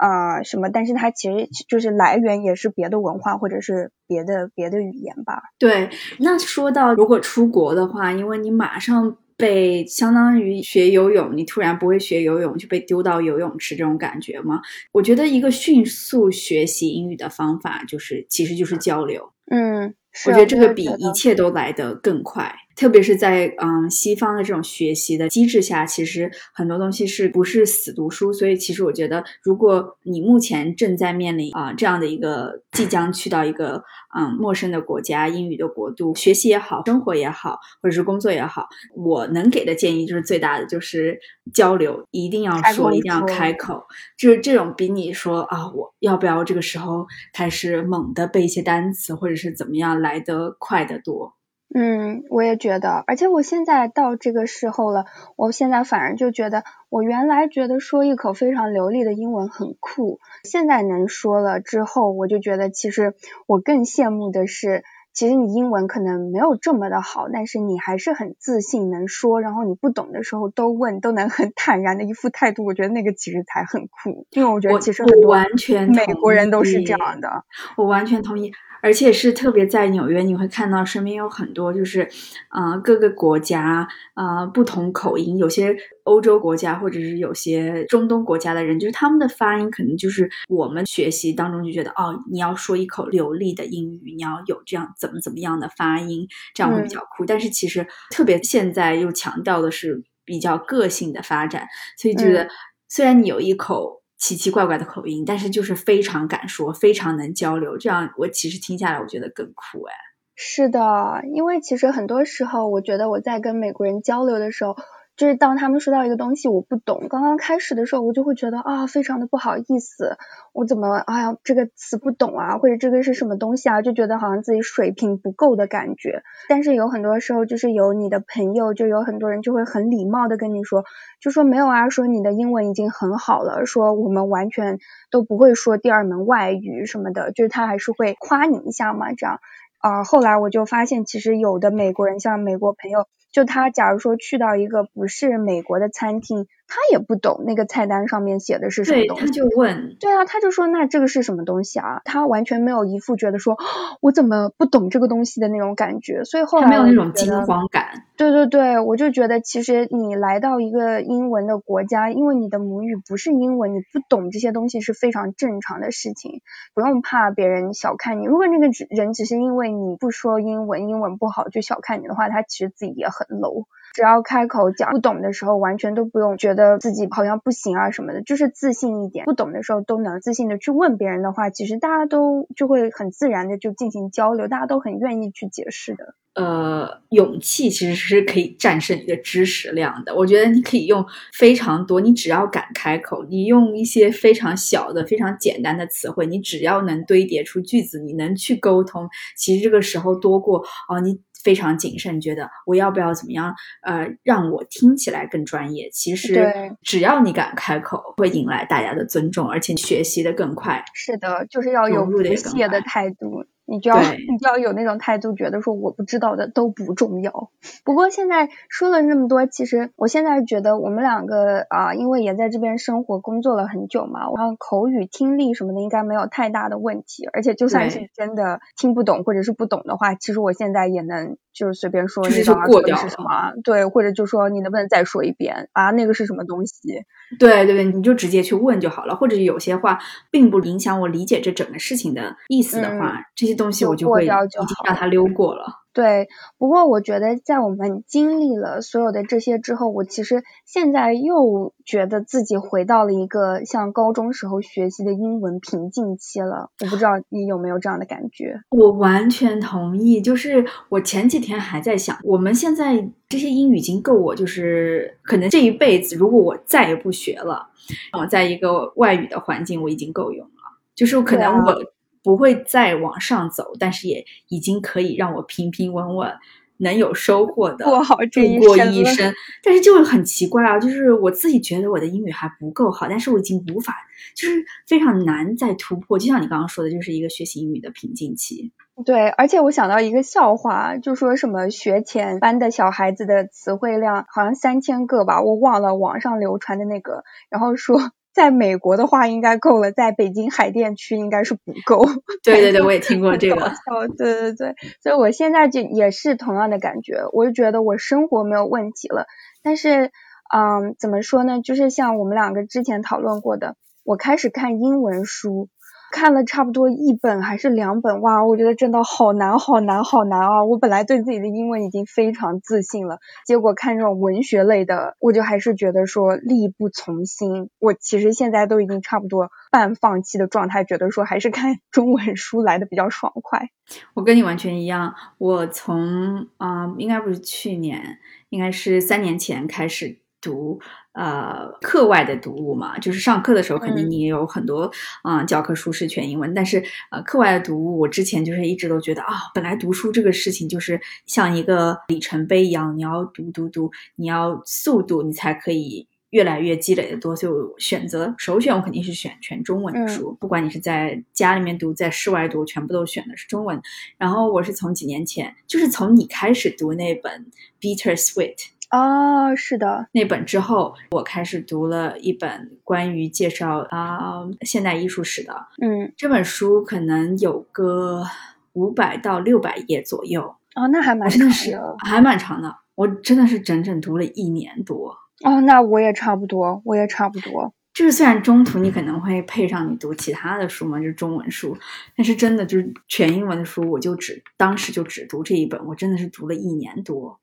[0.00, 0.68] 啊，什么？
[0.70, 5.42] 但是它其实就是来源也是别的文化或者是别的别的语言吧。
[5.58, 14.60] 对，那说到如果出国的话，因为你马上被相当于学游泳，你突然不会学游泳就被丢到游泳池这种感觉吗？
[14.92, 19.32] 我觉得一个迅速学习英语的方法就是，其实就是交流。
[19.50, 19.94] 嗯，
[20.26, 22.54] 我觉得这个比一切都来得更快。
[22.78, 28.32] 特别是在嗯西方的这种学习的机制下，其实很多东西是不是死读书？
[28.32, 33.82] 所以其实我觉得，如果你目前正在面临啊这样的一个即将去到一个
[34.16, 41.18] 嗯陌生的国家、英语的国度学习也好、生活也好，或者是工作也好，我能给的建议就是最大的就是
[41.52, 43.82] 交流，一定要说，一定要开口。
[44.16, 51.37] 就是这种比你说啊我要不要这个时候开始猛的背一些单词，或者是怎么样来得快得多。
[51.74, 55.04] 嗯，我也觉得，而且我现在到这个时候了，
[55.36, 63.14] 我现在反而就觉得，我原来觉得说一口非常流利的英文很酷，现在能说了之后，我就觉得其实
[63.46, 77.44] 我更羡慕的是，其实你英文可能没有这么的好，但是你还是很自信能说，然后你不懂的时候都问，都能很坦然的一副态度，我觉得那个其实才很酷，因为我觉得其实很多完全美国人都是这样的，
[77.76, 78.52] 我完全同意。
[78.82, 82.08] 而且是特别在纽约，你会看到身边有很多就是，
[82.48, 97.26] 啊，各个国家啊不同口音，有些欧洲国家或者是有些中东国家的人，就是他们的发音可能就是我们学习当中就觉得哦，你要说一口流利的英语，你要有这样怎么怎么样的发音，这样会比较酷。
[97.26, 102.48] 但是其实特别现在又强调的是比较个性的发展，所以觉得
[102.88, 103.97] 虽然你有一口。
[104.18, 107.78] 奇奇怪怪的口音，但是就是非常敢说，非常能交流。
[107.78, 109.94] 这样我其实听下来，我觉得更酷哎。
[110.34, 114.76] 是的，因为其实很多时候，我觉得我在跟美国人交流的时候。
[115.18, 120.16] 就是当他们说到一个东西我不懂，刚刚开始的时候我就会觉得啊，非常的不好意思，
[120.52, 126.22] 我怎么哎呀这个词不懂啊，或者这个是什么东西啊，就觉得好像自己水平不够的感觉。
[126.48, 130.84] 但是有很多时候就是有你的朋友，就有很多人就会很礼貌的跟你说，
[131.20, 134.78] 就说没有啊，说你的英文已经很好了，说我们完全
[135.10, 139.40] 都不会说第二门外语什么的，就是他还是会夸你一下嘛，这样
[139.80, 140.04] 啊。
[140.04, 143.08] 后来我就发现，其实有的美国人，像美国朋友。
[143.38, 146.48] 就他，假如说去到一个不是美国的餐厅。
[146.68, 152.02] 他也不懂那个菜单上面写的是什么东西，他就问，对啊，他就说那这个是什么东西啊？
[152.04, 153.56] 他完全没有一副觉得说
[154.02, 158.04] 我怎么不懂这个东西的那种感觉，所以后来没有那种惊慌感。
[158.18, 166.42] 对对对，我就觉得其实你来到一个英文的国家，因为你的母语不是英文，你不懂这些东西是非常正常的事情，
[166.74, 168.26] 不用怕别人小看你。
[168.26, 173.64] 如果那个人只是因为你不说英文，英文不好就小看你的话，他其实自己也很 low。
[173.94, 179.24] 只要开口讲不懂的时候，完全都不用觉得自己好像不行啊什么的，就是自信一点。
[179.24, 186.14] 不懂的时候都能自信的去问别人的话，其实大家都就会很自然的就进行交流，大家都很愿意去解释的。
[186.34, 190.14] 呃，勇气其实是可以战胜你的知识量的。
[190.14, 191.04] 我觉得你可以用
[191.36, 201.20] 非常多，你只要敢开口，你用一些非常小的、非常简单的词汇，你只要能堆叠出句子，你能去沟通，其实这个时候多过哦你。
[201.42, 203.54] 非常谨慎，觉得我要不要怎么样？
[203.82, 205.88] 呃，让我听起来更专业。
[205.92, 210.84] 其实只要你敢开口，会引来大家的尊重，而且学习的更快。
[210.94, 213.44] 是的，就是要有不屑的态度。
[213.70, 217.50] 你就要你就要有那种态度，觉得说我不知道的都不重要。
[217.84, 227.28] 不过现在说了那么多，其实我现在觉得我们两个啊，因为也在这边生活工作了很久嘛，然后口语听力什么的应该没有太大的问题。
[227.30, 235.90] 而且就算是真的听不懂或者是不懂的话，其实我现在也能就是随便说你刚刚说的是什么，对，或者就说你能不能再说一遍啊？
[235.90, 237.04] 那个是什么东西？
[237.38, 239.14] 对对对，你就直接去问就好了。
[239.14, 239.98] 或者有些话
[240.30, 243.58] 并不影响我理解这整个事情的意思的话，这些。
[243.58, 245.66] 东西我就会已经让它溜过了。
[245.92, 256.70] 对，不过我觉得在我们经历了所有的这些之后，我其实现在又觉得自己回到了一个像高中时候学习的英文瓶颈期了。
[256.84, 258.60] 我不知道你有没有这样的感觉？
[258.70, 260.20] 我完全同意。
[260.20, 267.70] 就是我前几天还在想，我们现在这些英语已经够我，就是可能这一辈子，如果我再也不学了，
[268.16, 270.52] 我在一个外语的环境，我已经够用了。
[270.94, 271.74] 就是可能我。
[272.22, 276.32] 不会再往上走，但是也已经可以让我平平稳稳，
[276.78, 279.32] 能有收获的过好这一生。
[279.62, 283.94] 但是就很奇怪啊，就是我自己觉得我的英语还不够好，但是我已经无法，
[284.36, 286.18] 就是非常难再突破。
[286.18, 288.72] 就像你刚刚说的，就是一个学习英语的瓶颈期。
[289.06, 298.12] 对，而且我想到一个笑话，就说什么学前班的小孩子的词汇量好像三千个吧，我忘了网上流传的那个，然后说。
[298.38, 302.06] 在美国的话应该够了，在北京海淀区应该是不够。
[302.44, 303.56] 对对对，我也听过这个。
[303.90, 309.26] 哦，对对对，所以我现在就也是同样的感觉，我就觉得我生活没有问题了。
[309.64, 310.12] 但是，
[310.54, 311.60] 嗯，怎么说呢？
[311.60, 313.74] 就是像我们两个之前讨论过的，
[314.04, 315.68] 我开始看英文书。
[316.10, 320.64] 看了差不多一本还是两本哇，我觉得真的好难好难好难啊！
[320.64, 327.70] 我本来对自己的英文已经非常自信了，结果看这种文学类的，我就还是觉得说力不从心。
[327.78, 333.68] 我其实现在都已经差不多半放弃的状态，觉得说还是看中文书来的比较爽快。
[334.14, 338.18] 我跟你完全一样，我从啊，应该不是去年，
[338.48, 340.18] 应该是三年前开始。
[340.40, 340.78] 读
[341.12, 344.90] 呃课外的读物嘛，就是上课的时候肯定你也有很多
[345.22, 357.34] 啊教科书是全英文，但是呃课外的读物，我之前就是一直都觉得啊，本来读书这个事情就是像一个里程碑一样，你要读读读，你要速度，你才可以越来越积累的多。
[357.34, 363.80] 所以我选择首选，我肯定是选全中文的书，不管你是在家里面读，在室外读，全部都选的是中文。
[364.16, 367.46] 然后我是从几年前，就是从你开始读那本
[367.80, 368.56] 《Bitter Sweet》。
[368.90, 375.54] 哦，是的，那本之后，我开始读了一本关于介绍啊现代艺术史的。
[375.82, 378.24] 嗯，这本书可能有个
[378.72, 380.54] 五百到六百页左右。
[380.74, 381.96] 哦，那还蛮长的。
[381.98, 385.14] 还蛮长的，我真的是整整读了一年多。
[385.44, 387.72] 哦，那我也差不多，我也差不多。
[387.98, 391.76] 就是虽然中途你可能会配上你读其他的书嘛，就是中文书，
[392.16, 397.36] 但是真的就是全英文的书，我就只当时就只读这一本，我真的是读了一年多。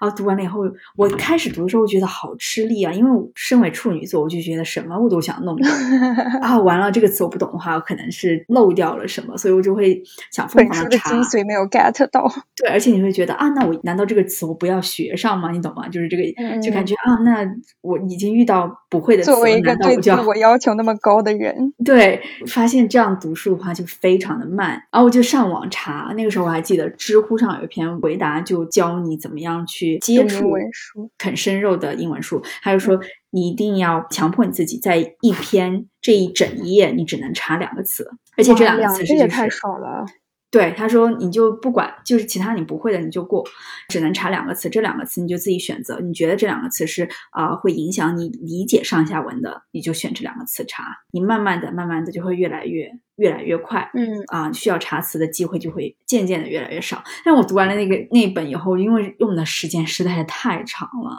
[0.00, 0.62] 啊读完了以后，
[0.96, 5.70] 我开始读的时候觉得好吃力啊，因为我身为处女座，我就觉得什么我都想弄懂
[6.42, 6.58] 啊。
[6.58, 10.02] 完了这个词我不懂的话，我可能是漏掉了什么，所以我就会
[10.32, 11.22] 想疯狂的查精。
[11.22, 12.28] 髓没有 get 到。
[12.56, 15.52] 对，而且你会觉得啊，那我难道这个词我不要学上吗？
[15.52, 15.86] 你懂吗？
[15.88, 16.24] 就是这个，
[16.60, 17.46] 就感觉啊，那
[17.80, 26.12] 我已经遇到不会的词了，作为一个对我就要求那么高的人，对，发现这样读书的话就非常的慢，然后我就上网查。
[26.16, 31.10] 那个时候我还记得知乎上有一篇回答，就教你怎么样去接触英文书。
[31.18, 32.42] 啃生肉的英文书。
[32.62, 32.98] 他就说
[33.30, 40.04] 你一定要强迫你自己在一篇这一整页你只能查两个词，而且这两个词是就是也太少了。
[40.50, 43.44] 对，他说你就不管，就是其他你不会的你就过，
[43.88, 46.00] 只能查两个词，这两个词你就自己选择。
[46.00, 50.84] 你觉得这两个词是啊、会影响你理解上下文的，你就选这两个词查。
[51.12, 53.88] 你慢慢的、慢慢的就会越来越、越来越快。
[53.94, 57.00] 嗯，啊、需要查词的机会就会渐渐的越来越少。
[57.24, 61.16] 但我读完了那个那本以后，因为用的时间实在是太长了，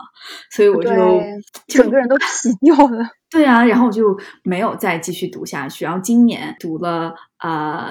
[0.49, 0.89] 所以我就，
[1.67, 2.25] 就整个人都疲
[2.59, 3.09] 掉了。
[3.32, 5.86] 对啊，然后我就没有再继续读下去。
[5.86, 7.89] 然后今年读了呃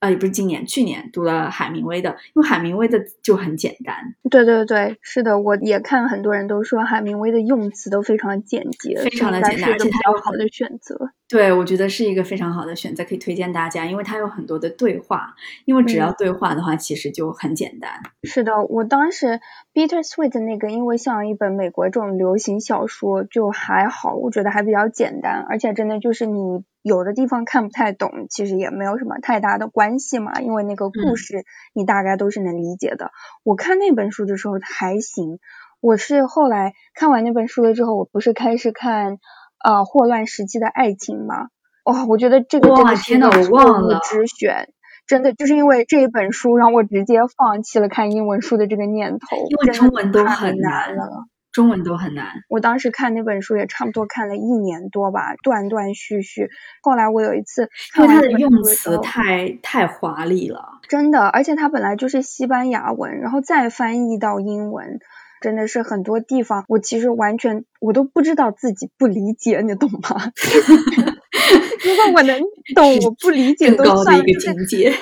[0.00, 3.94] 呃，也不是今年，去年读了海明威的，因为海明威的就很简单。
[4.30, 11.10] 对对对，是的，我也看很多人都说海明威的用词都非常简洁，非常地这应该简单而且他有较好的选择。
[11.28, 15.34] 对，我觉得是一个非常好的选择，可以推荐大家，因为它有很多的对话。
[15.64, 17.92] 因为只要嗯对话的话，其实就很简单。
[18.24, 19.38] 是的，我当时
[19.80, 33.10] Bittersweet 那个，因为像一本美国这种流行小说，就还好，我觉得还比较简单，而且真的就是你有的地方看不太懂，其实也没有什么太大的关系嘛，因为那个故嗯事你大概都是能理解的。
[33.42, 35.38] 我看那本书的时候还行，
[35.80, 39.18] 我是后来看完那本书了之后，我不是开始看
[39.64, 41.48] 呃《霍乱时期的爱情》嘛，
[41.84, 44.68] 哇、我觉得这个真的是一个天呐我之选。
[45.10, 51.26] 真的就是因为这一本书让我直接放弃了看英文书的这个念头，因为中文都很难难了。
[51.50, 52.28] 中文都很难。
[52.48, 56.48] 我当时看那本书也差不多看了一年多吧，断断续续。
[56.80, 65.00] 后来我有一次因为它的用词太太华丽了，真的，而且它本来就是西班牙文，然后再翻译到英文，
[65.40, 70.30] 真的是很多地方我其实完全我都不知道自己不理解，你懂吗？
[71.84, 72.40] 如果我能
[72.74, 74.92] 懂，我不理解都算了，的一个境界。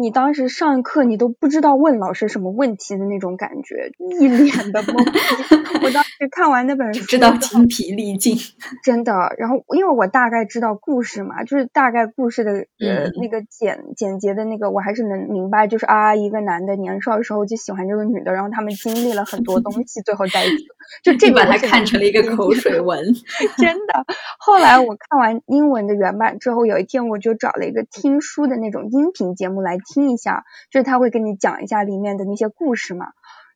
[0.00, 5.82] 你当时上课你都不知道问老师什么问题的那种感觉，一脸的懵。
[5.82, 8.36] 我当时看完那本书，只知道精疲力尽。
[8.84, 22.98] 真的，然后因为我大概知道故事嘛，就是大概故事的呃、嗯那个简简洁的那个，我还是能明白，就是啊，一个男的年少的时候就喜欢这个女的，然后他们经历了很多东西，最后在一起了，就 这你把它看成了一个口水文。
[23.58, 24.04] 真的。
[24.38, 33.06] 后来我看完英文的原版之后，有一天我就找了一个听书的那种音频节目来听一下，就是他会跟你讲一下里面的那些故事嘛。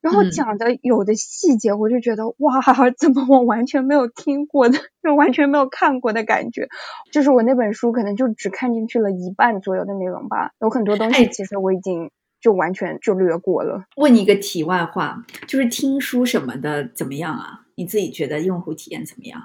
[0.00, 2.60] 然后嗯讲的有的细节，我就觉得、哇，
[2.98, 6.68] 怎么我完全没有听过的，就完全没有看过的感觉。
[7.12, 12.10] 就是我那本书可能就只看进去了一半左右的内容吧，有很多东西哎其实我已经
[12.40, 13.84] 就完全就略过了。
[13.96, 17.60] 问你一个题外话，就是听书什么的怎么样啊？
[17.76, 19.40] 你自己觉得用户体验怎么样？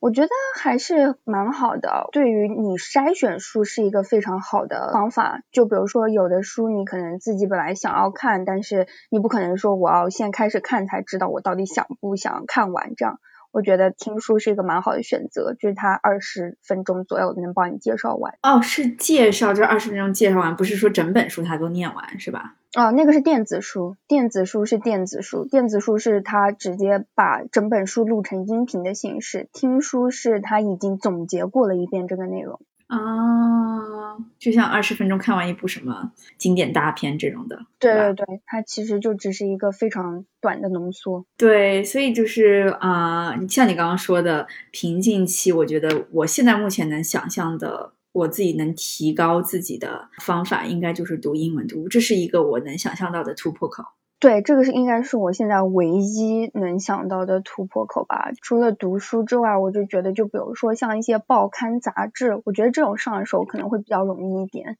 [0.00, 5.42] 我觉得还是蛮好的，对于你筛选书是一个非常好的方法。
[5.52, 13.20] 就比如说，有的书你可能自己本来想要看，但是你不可能说我要先开始看才知道我到底想不想看完这样。
[13.52, 18.34] 我觉得听书是一个蛮好的选择，就是它二十分钟左右能帮你介绍完。
[18.42, 22.56] 哦，是介绍，这二十分钟介绍完，不是说整本书它都念完是吧？
[22.76, 32.60] 哦，那个是电子书，电子书是电子书，电子书是它直接把整本书录成音频的形式，听书是它已经总结过了一遍这个内容。
[32.90, 41.24] 啊，就像二十分钟看完一部什么经典大片这种的，对对对，它其实就只是一个非常短的浓缩。
[41.36, 53.84] 对，所以就是啊、像你刚刚说的瓶颈期，我觉得我现在目前能想象的，我自己能提高自己的方法，应该就是读英文读，这是一个我能想象到的突破口。
[54.20, 58.32] 对，这个是应该是我现在唯一能想到的突破口吧。
[58.42, 64.76] 除了读书之外，我就觉得，就比如说像一些报刊杂志，我觉得这种上手可能会比较容易一点。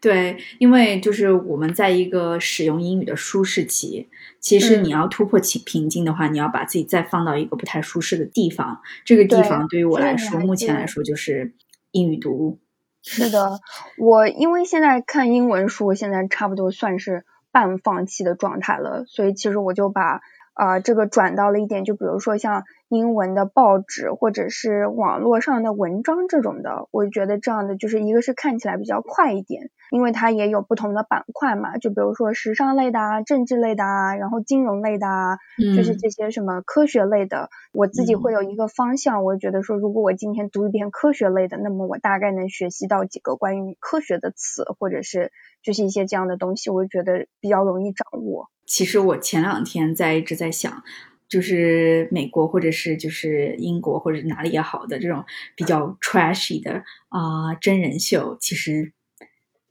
[0.00, 4.08] 对，因为就是我们在一个使用英语的舒适期，
[4.40, 8.82] 其实嗯你要突破瓶瓶颈的话，你要把自己再放到一个不太舒适的地方。
[9.04, 11.54] 这个地方对于我来说，目前来说就是
[11.92, 12.58] 英语读
[13.02, 13.60] 是的，
[13.96, 17.24] 我因为现在看英文书，现在差不多算是
[17.58, 20.20] 半放弃的状态了，所以其实我就把。
[20.58, 35.38] 啊，这个转到了一点，就比如说像英文的报纸或者是网络上的文章这种的，我觉得这样的就是一个是看起来比较快一点，因为它也有不同的板块嘛，就比如说时尚类的啊、政治类的啊，然后金融类的啊，
[35.76, 45.32] 就是这些什么科学类的，我自己会有一个方向，我觉得说如果我今天读一篇科学类的，那么我大概能学习到几个关于科学的词，或者是
[45.62, 48.48] 就是一些这样的东西，我觉得比较容易掌握。
[48.66, 50.82] 其实我前两天在一直在想，
[51.26, 55.24] 就是美国或者是就是英国或者哪里也好的这种
[55.56, 58.92] 比较 trashy 的啊真人秀，其实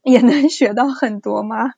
[0.08, 1.72] 也能学到很多吗？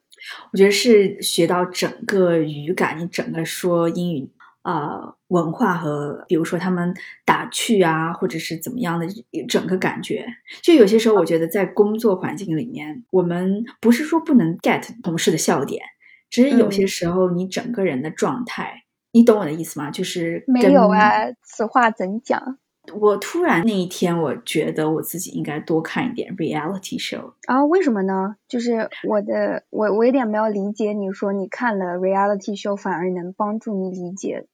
[0.51, 4.29] 我觉得是学到整个语感，你整个说英语
[4.61, 6.93] 啊文化和比如说他们
[7.25, 9.07] 打趣啊，或者是怎么样的
[9.47, 10.25] 整个感觉。
[10.61, 15.81] 就有些时候，我觉得在工作环境里面，我们不是说不能 get 同事的笑点。
[16.29, 19.89] 只是有些时候，你整个人的状态，你懂我的意思吗？
[19.89, 22.59] 就是没有啊，此话怎讲？
[22.93, 27.63] 我突然那一天，我觉得我自己应该多看一点 reality show 啊？
[27.65, 28.35] 为什么呢？
[28.47, 34.47] 就是我的，我我有点没有理解，你说你看了 reality show 反而能帮助你理解？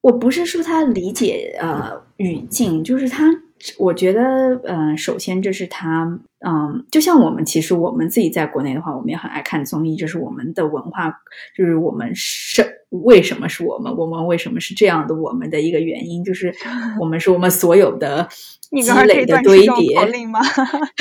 [0.00, 3.41] 我不是说他理解呃语境，就是他。
[3.78, 6.02] 我觉得，嗯，首先这是他，
[6.44, 11.08] 嗯，就像我们其实我们自己在国内的话，我们也很爱看综艺，这是我们的文化，
[11.56, 16.52] 就是我们是为什么是我们，我们为什么是这样的，我们的一个原因就是
[17.00, 18.28] 我们是我们所有的
[18.82, 19.96] 积累的堆叠，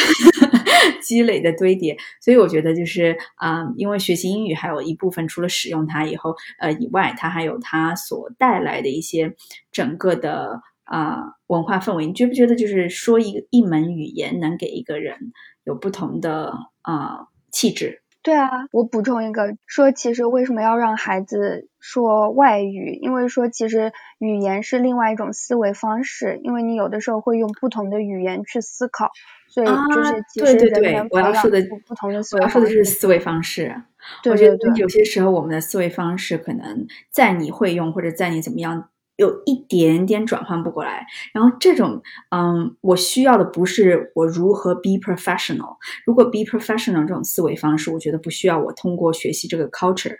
[1.02, 1.98] 积累的堆叠。
[2.20, 9.34] 所以我觉得就是啊，因为学习英语还有一部分除了使用它以后，呃以外，它还有它所带来的一些
[9.72, 10.62] 整个的。
[10.92, 15.32] 啊，文化氛围，你觉不觉得就是说一个一门语言能给一个人
[15.64, 18.02] 有不同的啊气质？
[18.22, 23.00] 对啊，我补充一个，说其实为什么要让孩子说外语？
[23.02, 29.12] 因为说其实语言是另外一种思维方式，因为你有的时候会用不同的语言去思考，
[29.48, 32.58] 所以就是其实人能我要说的不同的思维方式。
[32.58, 33.74] 我要说的是思维方式。
[34.22, 38.90] 对对对，有些时候我们的思维方式可能在你会用或者在你怎么样。
[39.18, 45.78] 有一点点转换不过来，然后这种，嗯，我需要的不是我如何 be professional。
[46.06, 50.16] 如果 be professional 这种思维方式，我觉得不需要我通过学习这个 culture，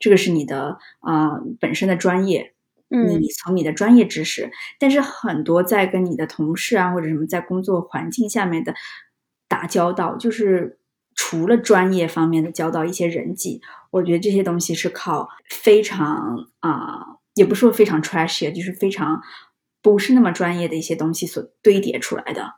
[0.00, 2.54] 这个是你的啊本身的专业，
[2.88, 4.50] 你从你的专业知识。
[4.80, 8.74] 但是很多在跟你的同事啊或者什么在工作环境下面的
[9.46, 10.78] 打交道，就是
[11.14, 13.60] 除了专业方面的交到一些人际，
[13.92, 17.18] 我觉得这些东西是靠非常啊。
[17.34, 19.22] 也不是说非常 trashy，就是非常
[19.80, 22.54] 不是那么专业的一些东西所堆叠出来的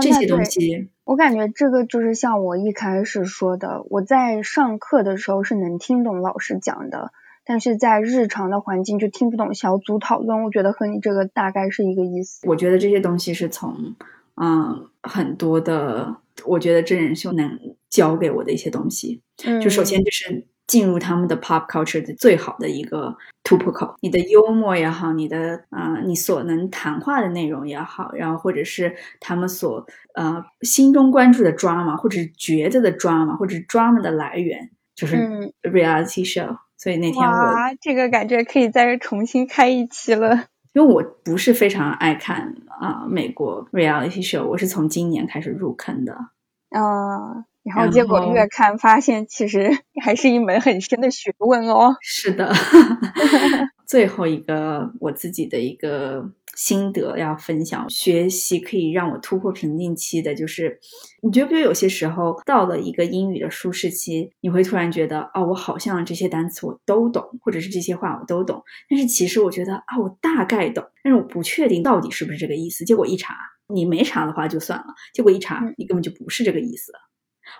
[0.00, 0.90] 这些东西。
[1.04, 7.12] 我感觉这个就是像我一开始说的，我在上课的时候是能听懂老师讲的，
[7.44, 10.44] 但是在日常的环境就听不懂小组讨论。
[10.44, 12.46] 我觉得和你这个大概是一个意思。
[12.48, 13.96] 我觉得这些东西是从
[14.36, 16.16] 嗯很多的，
[16.46, 17.58] 我觉得真人秀能
[17.90, 19.20] 教给我的一些东西。
[19.36, 20.46] 就首先就是。
[20.66, 35.16] 进入他们的 pop culture 的最好的一个突破口，你的幽默也好，你的啊，你所能谈话的内容也好，然后或者是他们所呃心中关注的 drama，或者是觉得的 drama，或者是 drama 的来源，就是
[35.62, 36.56] reality show。
[36.78, 46.14] 所以那天我这个感觉可以再重新开一期了，因为我不是非常爱看啊美国 reality show，我是从今年开始入坑的
[46.70, 47.44] 啊。
[47.62, 49.70] 然后结果越看发现，其实
[50.02, 51.96] 还是一门很深的学问哦。
[52.02, 52.52] 是的，
[53.86, 60.80] 最后一个我自己的一个心得要分享：学习可以让我突破瓶颈期的，就是
[61.22, 68.60] 你觉不觉得有些时候到了一个英语的舒适期，你会突然觉得啊，我好像这些单词我都懂，或者是这些话我都懂，
[68.90, 72.84] 但是其实我觉得啊，我大概懂，但是我不确定到底是不是这个意思。
[72.84, 73.36] 结果一查，
[73.68, 76.92] 你没查的话就算了，结果一查，你根本就不是这个意思。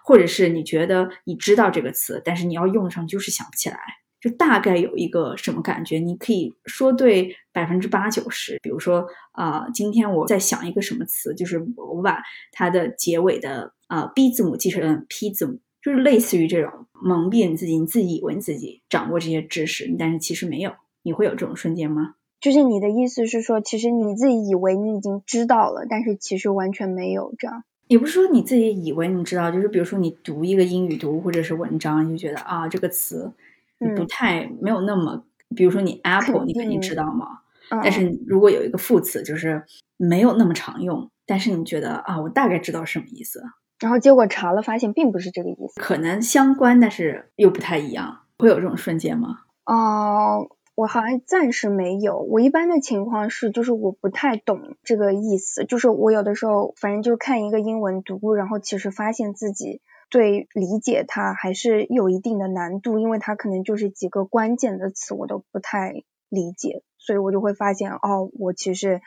[0.04, 3.78] 或者是你觉得你知道这个词，但是你要用上就是想不起来，
[4.20, 5.98] 就大概有一个什么感觉？
[5.98, 8.58] 你可以说对百分之八九十。
[8.62, 12.18] 比如说啊，今天我在想一个什么词，就是我把
[12.52, 20.72] 它的结尾的啊 B 字母记成 P 字母，就是类似于这种蒙蔽你自己，你自己以为你自己掌握这些知识，但是其实没有。
[21.02, 22.14] 你会有这种瞬间吗？
[22.40, 27.64] 就是你的意思是说，其实你自己以为你已经知道了，但是其实完全没有这样。
[27.88, 33.30] 也不是说你自己以为你知道，就是比如说你读一个英语读或者是文章，你就觉得啊这个词
[33.78, 35.24] 你不太没有那么，
[35.54, 37.40] 比如说你 apple 你肯定知道吗？
[37.82, 39.62] 但是如果有一个副词就是
[39.96, 43.42] 没有那么常用，但是你觉得啊我大概知道什么意思。
[43.78, 49.40] 然后结果查了发现并不是这个意思，可能相关，但是又不太一样，会有这种瞬间吗？
[49.66, 50.48] 哦。
[50.82, 59.80] 我好像暂时没有，我一般的情况是，就是我不太懂这个意思，就是我有的时候反正就看一个英文读，然后其实发现自己
[60.10, 69.00] 对理解它还是有一定的难度，因为它可能就是几个关键的词我都不太理解，所以我就会发现哦，我其实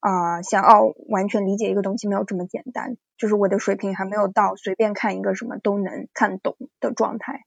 [0.00, 7.42] 啊想要完全理解一个东西没有这么简单，就是我的水平还没有到随便看一个什么都能看懂的状态。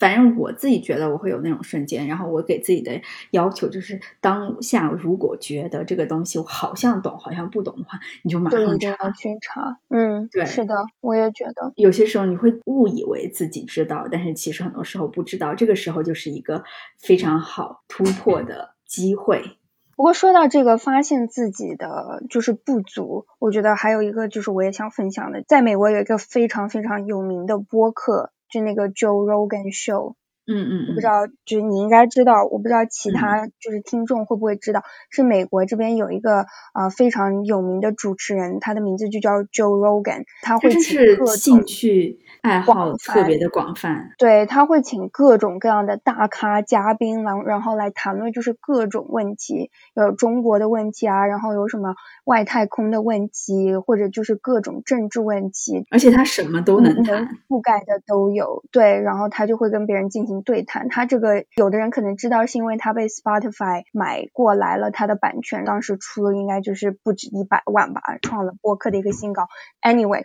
[0.00, 9.10] 反正我自己觉得我会有那种瞬间，然后我给自己的要求就是当下如果觉得这个东西我好像懂，好像不懂的话，你就马上查。
[9.10, 9.78] 去查。
[9.88, 11.72] 嗯，对，是的，我也觉得。
[11.76, 15.54] 有些时候你会误以为自己知道，但是其实很多时候不知道。
[15.54, 16.64] 这个时候就是一个
[16.98, 19.58] 非常好突破的机会。
[19.96, 28.32] 不过说到这个发现自己的就是不足，我觉得还有一个就是我也想分享的，在美国有一个非常非常有名的播客。
[28.50, 30.14] 就那个 Joe Rogan Show，
[30.50, 42.18] 嗯嗯，我不知道，就是你应该知道，我不知道其他就是听众会不会知道，是美国这边有一个呃非常有名的主持人，他的名字就叫 Joe Rogan，他会请各种兴趣。
[42.42, 51.94] 爱好特别的广泛，对他会请各种各样的大咖嘉宾，然然后来谈论就是各种问题，有中国的问题啊，然后有什么
[52.24, 58.64] 外太空的问题，或者就是各种政治问题，而且他什么都能谈，覆盖的都有。
[58.72, 60.88] 对，然后他就会跟别人进行对谈。
[60.88, 69.48] 他这个有的人可能知道，是因为他被 Spotify 买过来了他的版权，当时出了应该就是不止一百万吧，创了播客的一个新高。
[69.82, 70.22] Anyway。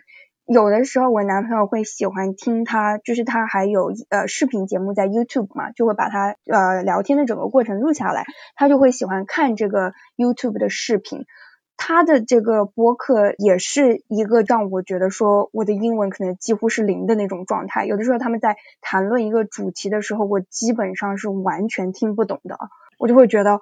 [0.48, 11.24] 有的时候我男朋友会喜欢听他，就是他还有呃视频节目在 YouTube 嘛，就会把他呃聊天的整个过程录下来，他就会喜欢看这个 YouTube 的视频。
[11.76, 17.86] 他的这个播客也是一个让我觉得说我的英文可能几乎是零的那种状态。
[17.86, 22.58] 有的时候他们在谈论一个主题的时候，我基本上是完全听不懂的。
[22.98, 23.60] 我就会觉得，哦，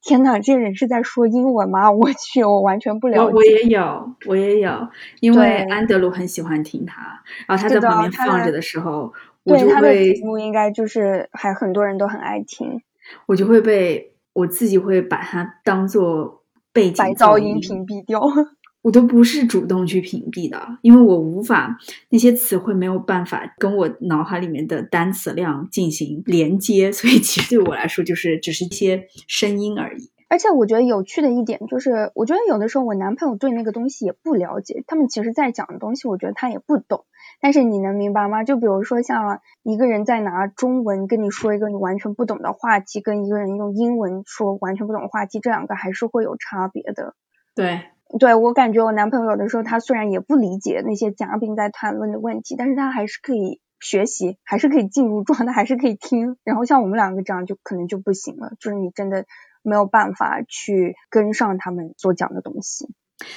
[0.00, 1.90] 天呐，这人是在说英文吗？
[1.92, 3.32] 我去，我完全不了解。
[3.32, 4.88] 我我也有，我也有，
[5.18, 12.80] 因为安德鲁很喜欢听他，然后他在旁边放着的时候，我就会节目应该就是还很多人都很爱听，
[13.26, 16.37] 我就会被我自己会把它当做
[16.78, 18.22] 背景噪音屏蔽掉。
[18.80, 21.76] 我都不是主动去屏蔽的，因为我无法
[22.10, 30.08] 那些词汇没有办法跟我脑海里面的单词量进行连接，所以其实对我来说就是只是一些声音而已。
[30.28, 37.04] 而且我觉得有趣的一点就是，我觉得有的时候我男朋友对那个东西也不了解，他们其实在讲的东西，我觉得他也不懂。
[37.40, 38.44] 但是你能明白吗？
[38.44, 47.14] 就比如说像一个人在拿中文跟你说一个你完全不懂的话题，跟一个人用英文说完全不懂的话题，这两个还是会有差别的。
[47.54, 47.80] 对。
[48.18, 56.38] 对我感觉我男朋友有的时候他虽然也不理解那些嘉宾在谈论的问题，但是他还是可以学习，还是可以进入状态，还是可以听。
[56.42, 59.26] 然后像我们两个这样就可能就不行了，就是你真的
[59.62, 62.88] 没有办法去跟上他们所讲的东西。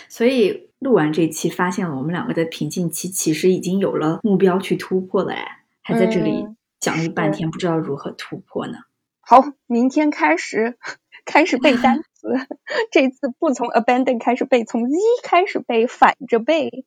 [0.08, 6.48] 所以录完这期，发现了我们两个的瓶颈期其实已经有了目标去突破了，哎，还在这里
[6.80, 8.78] 讲了半天，不知道如何突破呢？
[9.20, 10.78] 好，明天开始。
[11.24, 12.30] 开始背单词，
[12.92, 16.84] 这次不从 abandon 开始背，从一开始背，反着背。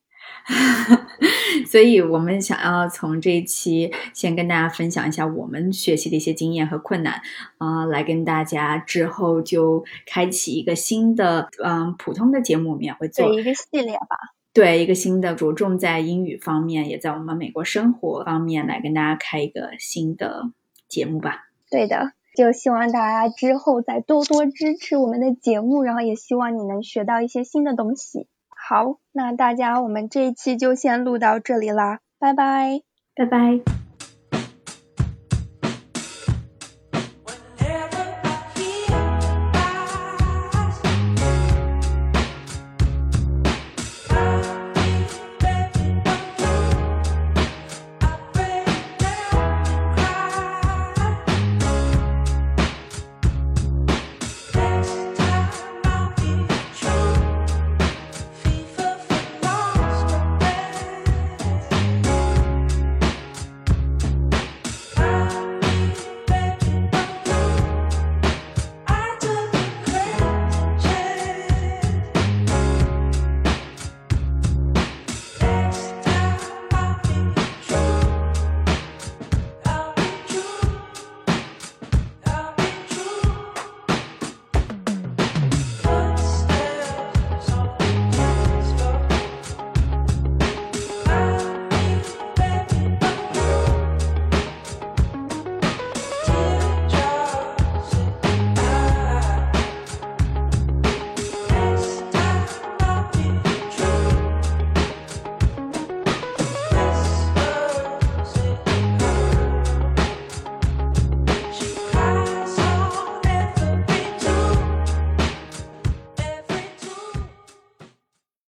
[1.67, 7.23] 所以，我们想要从这一期先跟大家分享一下我们学习的一些经验和困难
[7.59, 14.35] 啊，来跟大家之后就开启一个新的嗯普通的节目，我们也会做一个系列吧。
[14.53, 20.51] 对，一个新的着重在英语方面，也在我们美国生活方面来跟大家开一个新的
[20.89, 21.49] 节目吧。
[21.71, 22.13] 对的。
[22.37, 28.27] 就希望大家之后再多多支持我们的节目，然后也希望你能学到一些新的东西。
[28.67, 32.81] 好，那大家我们这一期就先录到这里啦，拜拜，
[33.15, 33.84] 拜拜。